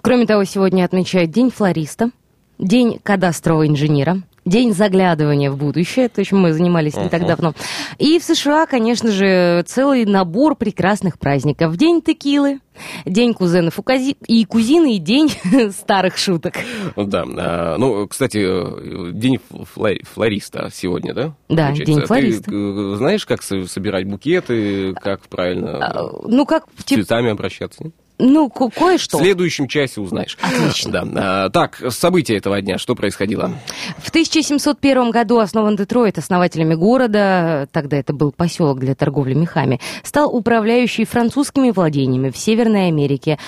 Кроме 0.00 0.26
того, 0.26 0.44
сегодня 0.44 0.84
отмечают 0.84 1.30
День 1.30 1.50
флориста, 1.50 2.10
День 2.58 2.98
кадастрового 3.02 3.66
инженера, 3.66 4.22
День 4.48 4.72
заглядывания 4.74 5.50
в 5.50 5.56
будущее, 5.56 6.08
то, 6.08 6.24
чем 6.24 6.40
мы 6.40 6.52
занимались 6.52 6.96
не 6.96 7.08
так 7.08 7.26
давно. 7.26 7.54
И 7.98 8.18
в 8.18 8.22
США, 8.24 8.66
конечно 8.66 9.10
же, 9.10 9.62
целый 9.66 10.04
набор 10.06 10.54
прекрасных 10.56 11.18
праздников. 11.18 11.76
День 11.76 12.00
текилы, 12.02 12.60
День 13.04 13.34
кузенов 13.34 13.78
и 13.78 13.82
кузи- 13.82 14.16
и 14.26 14.44
кузины, 14.44 14.94
и 14.96 14.98
День 14.98 15.30
старых 15.72 16.16
шуток. 16.16 16.54
Да, 16.96 17.24
а, 17.26 17.76
ну, 17.76 18.06
кстати, 18.08 19.12
день 19.12 19.38
флори- 19.76 20.04
флориста 20.04 20.70
сегодня, 20.72 21.12
да? 21.12 21.34
Да, 21.48 21.66
Получается. 21.66 21.84
день 21.84 22.00
Ты, 22.00 22.06
флориста. 22.06 22.50
э, 22.54 22.94
знаешь, 22.96 23.26
как 23.26 23.42
со- 23.42 23.66
собирать 23.66 24.06
букеты, 24.06 24.94
как 24.94 25.22
правильно 25.28 25.78
А, 25.84 26.10
Ну, 26.26 26.46
как, 26.46 26.64
с 26.78 26.84
типа, 26.84 27.02
цветами 27.02 27.30
обращаться? 27.30 27.90
Ну, 28.18 28.48
ко- 28.50 28.70
кое-что. 28.70 29.18
В 29.18 29.20
следующем 29.20 29.68
часе 29.68 30.00
узнаешь. 30.00 30.36
Отлично. 30.40 31.04
Да. 31.06 31.44
А, 31.44 31.50
так, 31.50 31.80
события 31.90 32.36
этого 32.36 32.60
дня, 32.60 32.78
что 32.78 32.94
происходило? 32.94 33.52
В 33.98 34.08
1701 34.10 35.10
году 35.10 35.38
основан 35.38 35.76
Детройт 35.76 36.18
основателями 36.18 36.74
города, 36.74 37.68
тогда 37.72 37.96
это 37.96 38.12
был 38.12 38.32
поселок 38.32 38.80
для 38.80 38.94
торговли 38.94 39.34
мехами, 39.34 39.80
стал 40.02 40.34
управляющий 40.34 41.04
французскими 41.04 41.70
владениями 41.70 42.30
в 42.30 42.36
Северной 42.36 42.88
Америке 42.88 43.38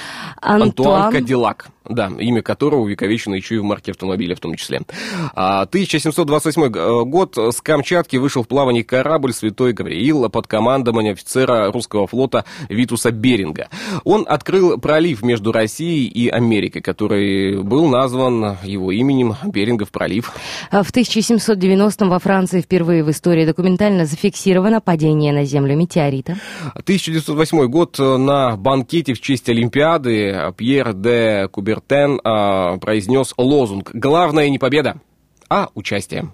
Антуан 0.40 0.62
Антуан... 0.70 1.12
Кадиллак, 1.12 1.68
да, 1.88 2.10
имя 2.18 2.42
которого 2.42 2.80
увековечено 2.82 3.34
еще 3.34 3.56
и 3.56 3.58
в 3.58 3.64
марке 3.64 3.90
автомобиля 3.92 4.36
в 4.36 4.40
том 4.40 4.54
числе. 4.54 4.82
А, 5.34 5.62
1728 5.62 6.68
г- 6.68 7.04
год 7.04 7.36
с 7.36 7.60
Камчатки 7.60 8.16
вышел 8.16 8.42
в 8.44 8.48
плавание 8.48 8.84
корабль 8.84 9.32
«Святой 9.32 9.72
Гавриил» 9.72 10.28
под 10.28 10.46
командованием 10.46 11.14
офицера 11.14 11.72
русского 11.72 12.06
флота 12.06 12.44
Витуса 12.68 13.10
Беринга. 13.10 13.68
Он 14.04 14.24
открыл 14.28 14.59
пролив 14.80 15.22
между 15.22 15.52
Россией 15.52 16.06
и 16.06 16.28
Америкой, 16.28 16.82
который 16.82 17.62
был 17.62 17.88
назван 17.88 18.58
его 18.64 18.92
именем 18.92 19.34
Берингов 19.44 19.90
пролив. 19.90 20.32
В 20.70 20.90
1790 20.90 22.06
во 22.06 22.18
Франции 22.18 22.60
впервые 22.60 23.04
в 23.04 23.10
истории 23.10 23.46
документально 23.46 24.06
зафиксировано 24.06 24.80
падение 24.80 25.32
на 25.32 25.44
Землю 25.44 25.76
метеорита. 25.76 26.36
1908 26.74 27.66
год 27.66 27.98
на 27.98 28.56
банкете 28.56 29.14
в 29.14 29.20
честь 29.20 29.48
Олимпиады 29.48 30.52
Пьер 30.56 30.94
де 30.94 31.48
Кубертен 31.48 32.20
а, 32.24 32.78
произнес 32.78 33.34
лозунг 33.36 33.90
«Главное 33.92 34.48
не 34.48 34.58
победа, 34.58 35.00
а 35.48 35.68
участие. 35.74 36.30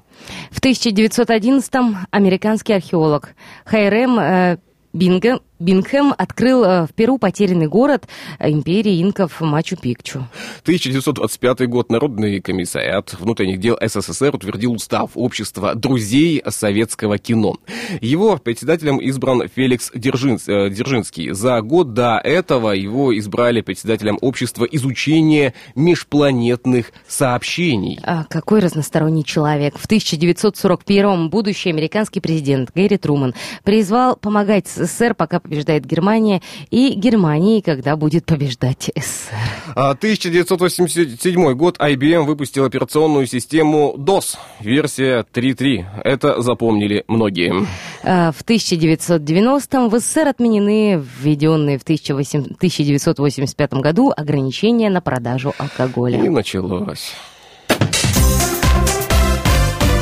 В 0.50 0.60
1911-м 0.60 2.06
американский 2.10 2.74
археолог 2.74 3.30
Хайрем 3.64 4.18
э, 4.18 4.58
Бинга, 4.92 5.40
Бингхэм 5.58 6.14
открыл 6.16 6.64
э, 6.64 6.86
в 6.86 6.92
Перу 6.92 7.18
потерянный 7.18 7.66
город 7.66 8.06
э, 8.38 8.50
империи 8.50 9.02
инков 9.02 9.40
Мачу-Пикчу. 9.40 10.24
1925 10.62 11.68
год. 11.68 11.90
Народный 11.90 12.40
комиссариат 12.40 13.14
внутренних 13.18 13.58
дел 13.58 13.78
СССР 13.80 14.34
утвердил 14.34 14.72
устав 14.72 15.12
общества 15.14 15.74
друзей 15.74 16.42
советского 16.46 17.16
кино. 17.16 17.56
Его 18.02 18.36
председателем 18.36 18.98
избран 18.98 19.48
Феликс 19.48 19.90
Держин, 19.94 20.38
э, 20.46 20.68
Держинский. 20.68 21.32
За 21.32 21.62
год 21.62 21.94
до 21.94 22.20
этого 22.22 22.72
его 22.72 23.16
избрали 23.16 23.62
председателем 23.62 24.18
общества 24.20 24.64
изучения 24.64 25.54
межпланетных 25.74 26.92
сообщений. 27.08 27.98
А 28.02 28.24
какой 28.24 28.60
разносторонний 28.60 29.24
человек. 29.24 29.78
В 29.78 29.88
1941-м 29.88 31.30
будущий 31.30 31.70
американский 31.70 32.20
президент 32.20 32.72
Гэри 32.74 32.98
Труман 32.98 33.34
призвал 33.64 34.16
помогать 34.16 34.68
СССР, 34.68 35.14
пока 35.14 35.40
побеждает 35.46 35.86
Германия, 35.86 36.42
и 36.70 36.90
Германии, 36.94 37.60
когда 37.60 37.96
будет 37.96 38.24
побеждать 38.26 38.90
СССР. 38.96 39.34
1987 39.74 41.46
А, 41.50 41.54
год 41.54 41.78
IBM 41.78 42.24
выпустил 42.24 42.64
операционную 42.64 43.26
систему 43.26 43.94
DOS, 43.96 44.36
версия 44.60 45.24
3.3. 45.32 45.84
Это 46.04 46.40
запомнили 46.42 47.04
многие. 47.08 47.66
А, 48.02 48.32
В 48.32 48.42
1990-м 48.44 49.88
в 49.88 49.98
СССР 49.98 50.28
отменены 50.28 51.02
введенные 51.20 51.78
в 51.78 51.84
18- 51.84 52.56
1985 52.56 53.74
году 53.74 54.12
ограничения 54.16 54.90
на 54.90 55.00
продажу 55.00 55.50
И 55.50 55.62
алкоголя. 55.62 56.30
началось. 56.30 57.12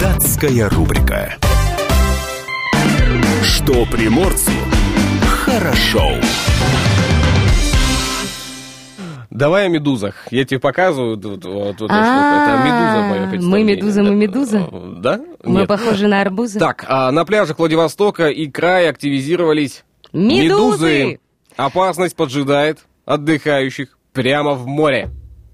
Датская 0.00 0.68
рубрика. 0.70 1.36
Что 3.42 3.84
приморцу 3.86 4.50
хорошо. 5.58 6.10
Давай 9.30 9.66
о 9.66 9.68
медузах. 9.68 10.14
Я 10.30 10.44
тебе 10.44 10.60
показываю 10.60 11.20
вот, 11.20 11.44
вот, 11.44 11.90
А, 11.90 12.44
это 12.44 12.62
медуза 12.64 13.40
мое 13.40 13.50
мы 13.50 13.64
медуза, 13.64 14.02
мы 14.02 14.14
медуза? 14.14 14.68
Да? 14.98 15.20
Мы 15.42 15.60
Нет. 15.60 15.68
похожи 15.68 16.06
на 16.06 16.20
арбузы. 16.20 16.60
Так, 16.60 16.84
а 16.88 17.10
на 17.10 17.24
пляжах 17.24 17.58
Владивостока 17.58 18.28
и 18.28 18.48
края 18.48 18.90
активизировались 18.90 19.84
Медузы! 20.12 21.18
Опасность 21.56 22.14
поджидает 22.14 22.80
отдыхающих 23.04 23.98
прямо 24.12 24.52
в 24.54 24.66
море. 24.68 25.10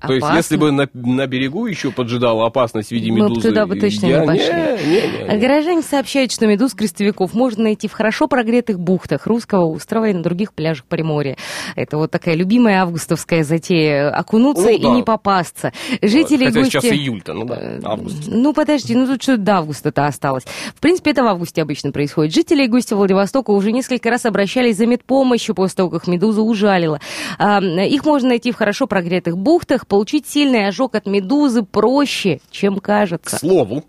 То 0.07 0.13
есть, 0.15 0.27
если 0.35 0.57
бы 0.57 0.73
на, 0.73 0.89
на 0.95 1.27
берегу 1.27 1.67
еще 1.67 1.91
поджидала 1.91 2.47
опасность 2.47 2.89
в 2.89 2.93
виде 2.93 3.11
Мы 3.13 3.21
бы 3.21 3.29
медузы... 3.31 3.49
туда 3.49 3.67
бы 3.67 3.77
точно 3.77 4.07
я- 4.07 4.21
не 4.21 4.27
пошли. 4.27 4.53
Не, 4.53 5.27
не, 5.29 5.35
не. 5.35 5.39
Горожане 5.41 5.83
сообщают, 5.83 6.33
что 6.33 6.47
медуз 6.47 6.75
крестовиков 6.75 7.35
можно 7.35 7.65
найти 7.65 7.89
в 7.89 7.93
хорошо 7.93 8.27
прогретых 8.29 8.79
бухтах 8.81 9.27
Русского 9.27 9.67
острова 9.67 10.09
и 10.09 10.13
на 10.13 10.23
других 10.23 10.55
пляжах 10.55 10.85
Приморья. 10.87 11.37
Это 11.77 11.97
вот 11.99 12.11
такая 12.11 12.35
любимая 12.35 12.83
августовская 12.83 13.45
затея. 13.45 14.11
Окунуться 14.11 14.65
Ну 14.65 14.71
и 14.71 14.79
да. 14.83 14.89
не 14.91 15.03
попасться. 15.03 15.73
Жители 16.03 16.47
Хотя 16.47 16.61
гости... 16.61 16.71
сейчас 16.73 16.85
июль-то, 16.85 17.35
ну 17.35 17.45
да, 17.45 17.57
Э, 17.61 17.81
август. 17.85 18.25
Ну, 18.27 18.53
подожди, 18.55 18.95
ну 18.95 19.07
тут 19.07 19.23
что 19.23 19.37
до 19.37 19.59
августа-то 19.59 20.07
осталось. 20.07 20.45
В 20.75 20.81
принципе, 20.81 21.11
это 21.11 21.23
в 21.23 21.27
августе 21.27 21.61
обычно 21.63 21.93
происходит. 21.93 22.33
Жители 22.35 22.65
и 22.65 22.69
гости 22.69 22.95
Владивостока 22.95 23.51
уже 23.51 23.71
несколько 23.73 24.09
раз 24.11 24.25
обращались 24.25 24.77
за 24.77 24.87
медпомощью 24.87 25.55
после 25.55 25.77
того, 25.77 25.91
как 25.91 26.07
медуза 26.07 26.41
ужалила. 26.43 27.01
Их 27.39 28.05
можно 28.05 28.29
найти 28.31 28.51
в 28.53 28.57
хорошо 28.57 28.87
прогретых 28.87 29.37
бухтах. 29.37 29.87
Получить 29.91 30.29
сильный 30.29 30.69
ожог 30.69 30.95
от 30.95 31.07
медузы 31.07 31.65
проще, 31.65 32.41
чем 32.53 32.77
К 32.79 32.85
кажется. 32.85 33.37
слову, 33.37 33.83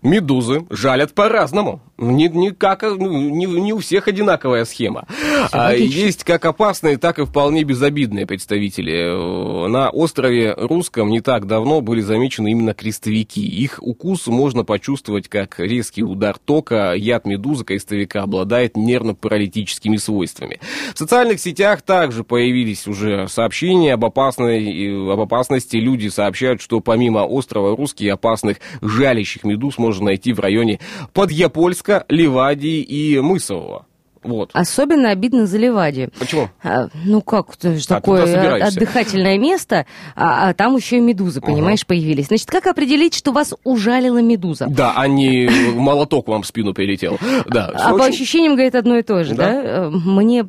медузы 0.00 0.64
жалят 0.70 1.12
по-разному. 1.12 1.82
Не, 1.98 2.28
не, 2.28 2.50
как, 2.52 2.80
ну, 2.80 3.12
не, 3.12 3.44
не 3.44 3.74
у 3.74 3.78
всех 3.78 4.08
одинаковая 4.08 4.64
схема. 4.64 5.06
А, 5.52 5.74
есть 5.74 6.24
как 6.24 6.44
опасные, 6.44 6.96
так 6.96 7.18
и 7.18 7.24
вполне 7.24 7.64
безобидные 7.64 8.26
представители. 8.26 8.94
Э, 8.94 9.68
На 9.68 9.90
острове 9.90 10.54
Русском 10.56 11.10
не 11.10 11.20
так 11.20 11.46
давно 11.46 11.80
были 11.80 12.00
замечены 12.00 12.50
именно 12.50 12.74
крестовики. 12.74 13.44
Их 13.44 13.78
укус 13.80 14.26
можно 14.26 14.64
почувствовать 14.64 15.28
как 15.28 15.58
резкий 15.58 16.02
удар 16.02 16.36
тока. 16.38 16.94
Яд 16.94 17.26
медузы 17.26 17.64
крестовика 17.64 18.22
обладает 18.22 18.76
нервно-паралитическими 18.76 19.96
свойствами. 19.96 20.60
В 20.94 20.98
социальных 20.98 21.40
сетях 21.40 21.82
также 21.82 22.24
появились 22.24 22.86
уже 22.86 23.28
сообщения 23.28 23.94
об, 23.94 24.04
опасной, 24.04 25.12
об 25.12 25.20
опасности. 25.20 25.76
Люди 25.76 26.08
сообщают, 26.08 26.60
что 26.60 26.80
помимо 26.80 27.20
острова 27.20 27.76
Русский 27.76 28.08
опасных 28.08 28.58
жалящих 28.80 29.44
медуз 29.44 29.78
можно 29.78 30.06
найти 30.06 30.32
в 30.32 30.40
районе 30.40 30.80
Подъяпольска, 31.12 32.04
Ливадии 32.08 32.80
и 32.80 33.18
Мысового. 33.20 33.87
Вот. 34.22 34.50
Особенно 34.52 35.10
обидно 35.10 35.46
за 35.46 35.58
Ливадию. 35.58 36.10
Почему? 36.18 36.48
А, 36.62 36.88
ну 37.04 37.20
как, 37.22 37.54
это 37.54 37.74
же 37.76 37.84
А, 37.86 37.88
такое 37.88 38.62
отдыхательное 38.64 39.38
место, 39.38 39.86
а, 40.16 40.48
а 40.48 40.54
там 40.54 40.76
еще 40.76 40.96
и 40.98 41.00
медузы, 41.00 41.40
понимаешь, 41.40 41.86
появились. 41.86 42.26
Значит, 42.26 42.50
как 42.50 42.66
определить, 42.66 43.14
что 43.14 43.32
вас 43.32 43.54
ужалила 43.64 44.20
медуза? 44.20 44.66
Да, 44.68 44.92
а 44.96 45.06
не 45.06 45.48
молоток 45.74 46.28
вам 46.28 46.42
в 46.42 46.46
спину 46.46 46.74
перелетел. 46.74 47.18
Да, 47.46 47.70
А 47.74 47.90
по 47.90 47.94
очень- 48.02 48.14
ощущениям, 48.14 48.54
говорит, 48.54 48.74
одно 48.74 48.96
и 48.98 49.02
то 49.02 49.24
же, 49.24 49.34
Да. 49.34 49.52
да? 49.52 49.62
Э, 49.62 49.90
Мне 49.90 50.46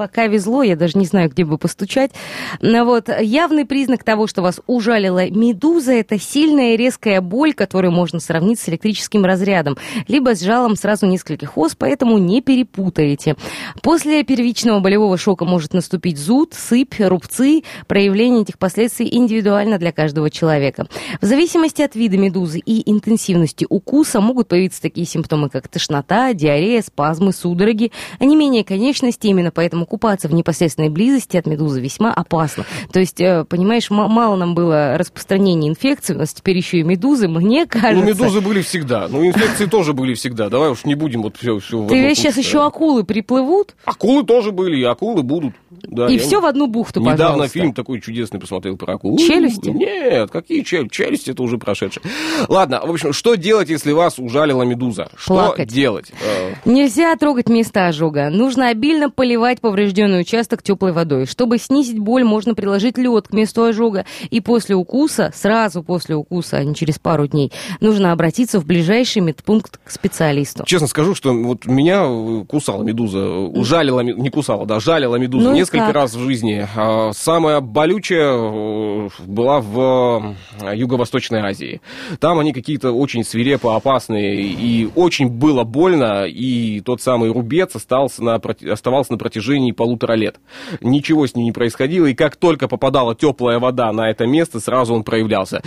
пока 0.00 0.28
везло, 0.28 0.62
я 0.62 0.76
даже 0.76 0.96
не 0.96 1.04
знаю, 1.04 1.28
где 1.28 1.44
бы 1.44 1.58
постучать. 1.58 2.12
Но 2.62 2.86
вот 2.86 3.10
явный 3.20 3.66
признак 3.66 4.02
того, 4.02 4.26
что 4.26 4.40
вас 4.40 4.62
ужалила 4.66 5.28
медуза, 5.28 5.92
это 5.92 6.18
сильная 6.18 6.72
и 6.72 6.78
резкая 6.78 7.20
боль, 7.20 7.52
которую 7.52 7.92
можно 7.92 8.18
сравнить 8.18 8.58
с 8.58 8.66
электрическим 8.70 9.26
разрядом, 9.26 9.76
либо 10.08 10.34
с 10.34 10.40
жалом 10.40 10.76
сразу 10.76 11.04
нескольких 11.04 11.58
ос, 11.58 11.74
поэтому 11.76 12.16
не 12.16 12.40
перепутаете. 12.40 13.36
После 13.82 14.24
первичного 14.24 14.80
болевого 14.80 15.18
шока 15.18 15.44
может 15.44 15.74
наступить 15.74 16.16
зуд, 16.16 16.54
сыпь, 16.54 16.98
рубцы. 16.98 17.62
Проявление 17.86 18.44
этих 18.44 18.58
последствий 18.58 19.14
индивидуально 19.14 19.76
для 19.76 19.92
каждого 19.92 20.30
человека. 20.30 20.86
В 21.20 21.26
зависимости 21.26 21.82
от 21.82 21.94
вида 21.94 22.16
медузы 22.16 22.58
и 22.58 22.90
интенсивности 22.90 23.66
укуса 23.68 24.22
могут 24.22 24.48
появиться 24.48 24.80
такие 24.80 25.06
симптомы, 25.06 25.50
как 25.50 25.68
тошнота, 25.68 26.32
диарея, 26.32 26.80
спазмы, 26.80 27.34
судороги, 27.34 27.92
а 28.18 28.24
не 28.24 28.34
менее 28.34 28.64
конечности. 28.64 29.26
Именно 29.26 29.50
поэтому 29.50 29.89
купаться 29.90 30.28
в 30.28 30.32
непосредственной 30.34 30.88
близости 30.88 31.36
от 31.36 31.46
медузы 31.46 31.80
весьма 31.80 32.14
опасно. 32.14 32.64
То 32.92 33.00
есть, 33.00 33.20
э, 33.20 33.44
понимаешь, 33.48 33.90
мало 33.90 34.36
нам 34.36 34.54
было 34.54 34.96
распространения 34.96 35.68
инфекций, 35.68 36.14
у 36.14 36.18
нас 36.20 36.32
теперь 36.32 36.56
еще 36.56 36.78
и 36.78 36.82
медузы, 36.84 37.26
мне 37.26 37.66
кажется. 37.66 37.94
Ну, 37.94 38.04
медузы 38.04 38.40
были 38.40 38.62
всегда. 38.62 39.08
Ну, 39.08 39.26
инфекции 39.26 39.66
тоже 39.70 39.92
были 39.92 40.14
всегда. 40.14 40.48
Давай 40.48 40.70
уж 40.70 40.84
не 40.84 40.94
будем 40.94 41.22
вот 41.22 41.36
все, 41.36 41.58
все 41.58 41.86
Ты 41.88 42.14
сейчас 42.14 42.36
еще 42.36 42.64
акулы 42.64 43.02
приплывут, 43.04 43.74
Акулы 43.84 44.24
тоже 44.24 44.52
были, 44.52 44.78
и 44.78 44.84
акулы 44.84 45.22
будут. 45.24 45.54
Да, 45.70 46.06
и 46.06 46.18
все 46.18 46.40
в 46.40 46.46
одну 46.46 46.66
бухту, 46.68 47.00
Недавно 47.00 47.16
пожалуйста. 47.24 47.52
фильм 47.58 47.74
такой 47.74 48.00
чудесный 48.00 48.38
посмотрел 48.38 48.76
про 48.76 48.94
акулу. 48.94 49.18
Челюсти? 49.18 49.70
Нет, 49.70 50.30
какие 50.30 50.62
челюсти? 50.62 50.94
Челюсти 50.94 51.30
это 51.30 51.42
уже 51.42 51.58
прошедшее. 51.58 52.04
Ладно, 52.48 52.80
в 52.84 52.90
общем, 52.90 53.12
что 53.12 53.34
делать, 53.34 53.68
если 53.70 53.90
вас 53.92 54.18
ужалила 54.18 54.62
медуза? 54.62 55.10
Что 55.16 55.34
Плакать. 55.34 55.68
делать? 55.68 56.12
Э, 56.24 56.52
Нельзя 56.64 57.14
трогать 57.16 57.48
место 57.48 57.86
ожога. 57.86 58.30
Нужно 58.30 58.68
обильно 58.68 59.10
поливать 59.10 59.60
поврежденный 59.80 60.20
участок 60.20 60.62
теплой 60.62 60.92
водой. 60.92 61.26
Чтобы 61.26 61.56
снизить 61.58 61.98
боль, 61.98 62.22
можно 62.22 62.54
приложить 62.54 62.98
лед 62.98 63.28
к 63.28 63.32
месту 63.32 63.64
ожога. 63.64 64.04
И 64.28 64.40
после 64.40 64.74
укуса, 64.76 65.30
сразу 65.34 65.82
после 65.82 66.16
укуса, 66.16 66.58
а 66.58 66.64
не 66.64 66.74
через 66.74 66.98
пару 66.98 67.26
дней, 67.26 67.50
нужно 67.80 68.12
обратиться 68.12 68.60
в 68.60 68.66
ближайший 68.66 69.22
медпункт 69.22 69.80
к 69.82 69.90
специалисту. 69.90 70.64
Честно 70.66 70.86
скажу, 70.86 71.14
что 71.14 71.32
вот 71.32 71.64
меня 71.66 72.02
э, 72.04 72.44
кусала 72.46 72.82
медуза, 72.82 73.18
э, 73.18 73.28
ужалила, 73.30 74.00
не 74.00 74.28
кусала, 74.28 74.66
да, 74.66 74.80
жалила 74.80 75.16
медуза 75.16 75.48
Ну 75.48 75.54
несколько 75.54 75.86
как? 75.86 75.94
раз 75.94 76.14
в 76.14 76.20
жизни. 76.20 76.66
А 76.76 77.12
Самая 77.12 77.60
болючая 77.60 78.34
э, 78.34 79.08
была 79.26 79.60
в 79.60 80.36
Юго-Восточной 80.74 81.40
Азии. 81.40 81.80
Там 82.18 82.38
они 82.38 82.52
какие-то 82.52 82.92
очень 82.92 83.24
свирепо 83.24 83.76
опасные, 83.76 84.42
и 84.42 84.90
очень 84.94 85.28
было 85.28 85.64
больно, 85.64 86.26
и 86.26 86.80
тот 86.80 87.00
самый 87.00 87.32
рубец 87.32 87.74
остался 87.74 88.22
на, 88.22 88.34
оставался 88.70 89.12
на 89.12 89.18
протяжении 89.18 89.59
полутора 89.72 90.14
лет. 90.14 90.36
Ничего 90.80 91.26
с 91.26 91.34
ним 91.34 91.44
не 91.44 91.52
происходило, 91.52 92.06
и 92.06 92.14
как 92.14 92.36
только 92.36 92.68
попадала 92.68 93.14
теплая 93.14 93.58
вода 93.58 93.92
на 93.92 94.10
это 94.10 94.26
место, 94.26 94.60
сразу 94.60 94.94
он 94.94 95.04
проявлялся. 95.04 95.62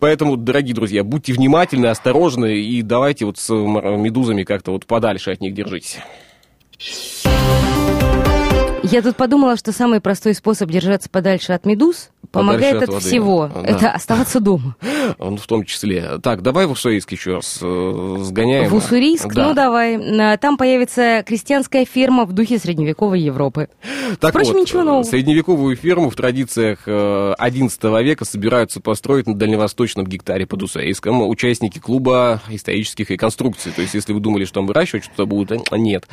Поэтому, 0.00 0.36
дорогие 0.36 0.74
друзья, 0.74 1.04
будьте 1.04 1.32
внимательны, 1.32 1.86
осторожны, 1.86 2.56
и 2.56 2.82
давайте 2.82 3.26
вот 3.26 3.38
с 3.38 3.52
медузами 3.52 4.44
как-то 4.44 4.72
вот 4.72 4.86
подальше 4.86 5.30
от 5.30 5.40
них 5.40 5.54
держитесь. 5.54 5.98
Я 8.90 9.02
тут 9.02 9.16
подумала, 9.16 9.56
что 9.56 9.72
самый 9.72 10.00
простой 10.00 10.34
способ 10.34 10.70
держаться 10.70 11.08
подальше 11.08 11.52
от 11.52 11.66
медуз 11.66 12.10
помогает 12.30 12.76
от 12.76 12.82
от, 12.84 12.88
воды. 12.88 13.00
всего. 13.04 13.50
Да. 13.52 13.62
Это 13.62 13.90
оставаться 13.92 14.40
дома. 14.40 14.76
Он 15.18 15.36
в 15.38 15.46
том 15.46 15.64
числе. 15.64 16.18
Так, 16.22 16.42
давай 16.42 16.66
в 16.66 16.72
Уссурийск 16.72 17.12
еще 17.12 17.34
раз 17.36 17.58
э, 17.62 18.16
сгоняем. 18.20 18.68
В 18.68 18.74
Уссурийск, 18.74 19.32
Да. 19.32 19.48
ну 19.48 19.54
давай. 19.54 19.96
А, 19.96 20.36
Там 20.36 20.56
появится 20.56 21.24
крестьянская 21.26 21.84
ферма 21.84 22.24
в 22.24 22.32
духе 22.32 22.58
средневековой 22.58 23.20
Европы. 23.20 23.68
Так 24.20 24.30
Впрочем, 24.30 24.54
вот, 24.54 24.60
ничего 24.62 24.80
э, 24.80 24.84
нового. 24.84 25.02
Средневековую 25.02 25.76
ферму 25.76 26.10
в 26.10 26.14
традициях 26.16 26.80
э, 26.86 27.34
XI 27.38 28.02
века 28.02 28.24
собираются 28.24 28.80
построить 28.80 29.26
на 29.26 29.34
дальневосточном 29.34 30.06
гектаре 30.06 30.46
под 30.46 30.62
Усаиском 30.62 31.26
участники 31.28 31.78
клуба 31.78 32.42
исторических 32.48 33.10
реконструкций. 33.10 33.72
То 33.72 33.82
есть, 33.82 33.94
если 33.94 34.12
вы 34.12 34.20
думали, 34.20 34.44
что 34.44 34.54
там 34.54 34.66
выращивать 34.66 35.04
что-то 35.04 35.26
будут, 35.26 35.68
а 35.70 35.78
нет. 35.78 36.06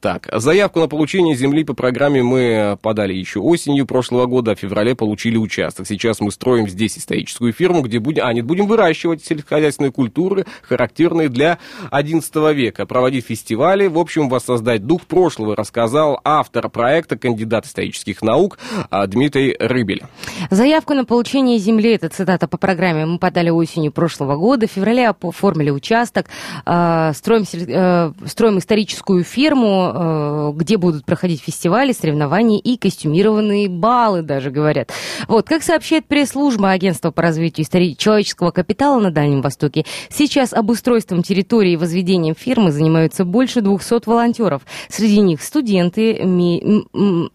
Так, 0.00 0.28
заявку 0.32 0.80
на 0.80 0.88
получение 0.88 1.34
земли 1.36 1.64
по 1.64 1.74
программе 1.74 2.11
мы 2.20 2.76
подали 2.82 3.14
еще 3.14 3.40
осенью 3.40 3.86
прошлого 3.86 4.26
года, 4.26 4.52
а 4.52 4.54
в 4.54 4.58
феврале 4.58 4.94
получили 4.94 5.36
участок. 5.36 5.86
Сейчас 5.86 6.20
мы 6.20 6.30
строим 6.30 6.68
здесь 6.68 6.98
историческую 6.98 7.52
ферму, 7.52 7.82
где 7.82 7.98
будем, 7.98 8.24
а, 8.24 8.32
нет, 8.32 8.44
будем 8.44 8.66
выращивать 8.66 9.24
сельскохозяйственные 9.24 9.92
культуры, 9.92 10.44
характерные 10.62 11.28
для 11.28 11.58
XI 11.90 12.54
века, 12.54 12.86
проводить 12.86 13.26
фестивали, 13.26 13.86
в 13.86 13.98
общем, 13.98 14.28
воссоздать 14.28 14.86
дух 14.86 15.02
прошлого, 15.02 15.56
рассказал 15.56 16.20
автор 16.24 16.68
проекта, 16.68 17.16
кандидат 17.16 17.66
исторических 17.66 18.22
наук 18.22 18.58
а, 18.90 19.06
Дмитрий 19.06 19.56
Рыбель. 19.58 20.02
Заявку 20.50 20.94
на 20.94 21.04
получение 21.04 21.58
земли, 21.58 21.94
это 21.94 22.08
цитата 22.08 22.48
по 22.48 22.58
программе, 22.58 23.06
мы 23.06 23.18
подали 23.18 23.50
осенью 23.50 23.92
прошлого 23.92 24.36
года. 24.36 24.66
В 24.66 24.70
феврале 24.70 25.08
оформили 25.08 25.70
участок, 25.70 26.26
э, 26.66 27.12
строим, 27.14 27.44
э, 27.52 28.12
строим 28.26 28.58
историческую 28.58 29.24
ферму, 29.24 29.92
э, 29.94 30.52
где 30.56 30.76
будут 30.76 31.04
проходить 31.04 31.42
фестивали, 31.42 31.91
соревнования 31.94 32.58
и 32.58 32.76
костюмированные 32.76 33.68
баллы 33.68 34.22
даже, 34.22 34.50
говорят. 34.50 34.92
Вот, 35.28 35.46
как 35.46 35.62
сообщает 35.62 36.06
пресс-служба 36.06 36.70
Агентства 36.70 37.10
по 37.10 37.22
развитию 37.22 37.66
человеческого 37.96 38.50
капитала 38.50 39.00
на 39.00 39.10
Дальнем 39.10 39.42
Востоке, 39.42 39.84
сейчас 40.10 40.52
обустройством 40.52 41.22
территории 41.22 41.72
и 41.72 41.76
возведением 41.76 42.34
фирмы 42.34 42.72
занимаются 42.72 43.24
больше 43.24 43.60
200 43.60 44.08
волонтеров. 44.08 44.62
Среди 44.88 45.20
них 45.20 45.42
студенты, 45.42 46.20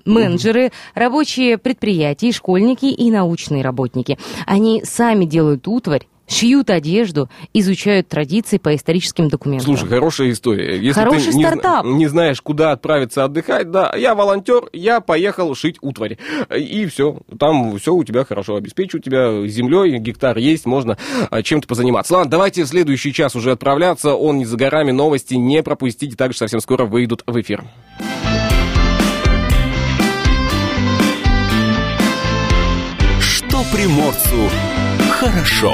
менеджеры, 0.05 0.72
рабочие 0.95 1.58
предприятия, 1.58 2.32
школьники 2.32 2.86
и 2.86 3.12
научные 3.12 3.64
работники. 3.64 4.18
Они 4.45 4.84
сами 4.84 5.26
делают 5.26 5.68
утварь, 5.68 6.08
шьют 6.28 6.69
одежду, 6.69 7.30
изучают 7.53 8.07
традиции 8.07 8.57
по 8.57 8.75
историческим 8.75 9.30
документам. 9.30 9.65
Слушай, 9.78 9.89
хорошая 9.89 10.32
история. 10.32 10.78
Если 10.78 10.99
Хороший 10.99 11.32
ты 11.32 11.38
не, 11.38 11.43
стартап. 11.45 11.86
не 11.86 12.07
знаешь, 12.07 12.41
куда 12.41 12.71
отправиться 12.71 13.23
отдыхать, 13.23 13.71
да, 13.71 13.93
я 13.95 14.13
волонтер, 14.13 14.65
я 14.73 14.99
поехал 14.99 15.55
шить 15.55 15.78
утварь. 15.82 16.17
И 16.55 16.86
все. 16.88 17.19
Там 17.39 17.78
все 17.80 17.93
у 17.93 18.03
тебя 18.03 18.25
хорошо 18.25 18.55
обеспечивают 18.55 19.05
тебя 19.05 19.47
землей, 19.47 19.97
гектар 19.99 20.38
есть, 20.38 20.65
можно 20.65 20.97
а, 21.30 21.41
чем-то 21.41 21.67
позаниматься. 21.67 22.13
Ладно, 22.13 22.30
давайте 22.30 22.63
в 22.63 22.67
следующий 22.67 23.13
час 23.13 23.36
уже 23.36 23.51
отправляться. 23.51 24.13
Он 24.13 24.38
не 24.38 24.45
за 24.45 24.57
горами, 24.57 24.91
новости 24.91 25.36
не 25.36 25.63
пропустите, 25.63 26.15
также 26.15 26.38
совсем 26.38 26.59
скоро 26.59 26.86
выйдут 26.86 27.23
в 27.25 27.39
эфир. 27.39 27.63
Что 33.19 33.63
приморцу 33.71 34.49
хорошо. 35.19 35.73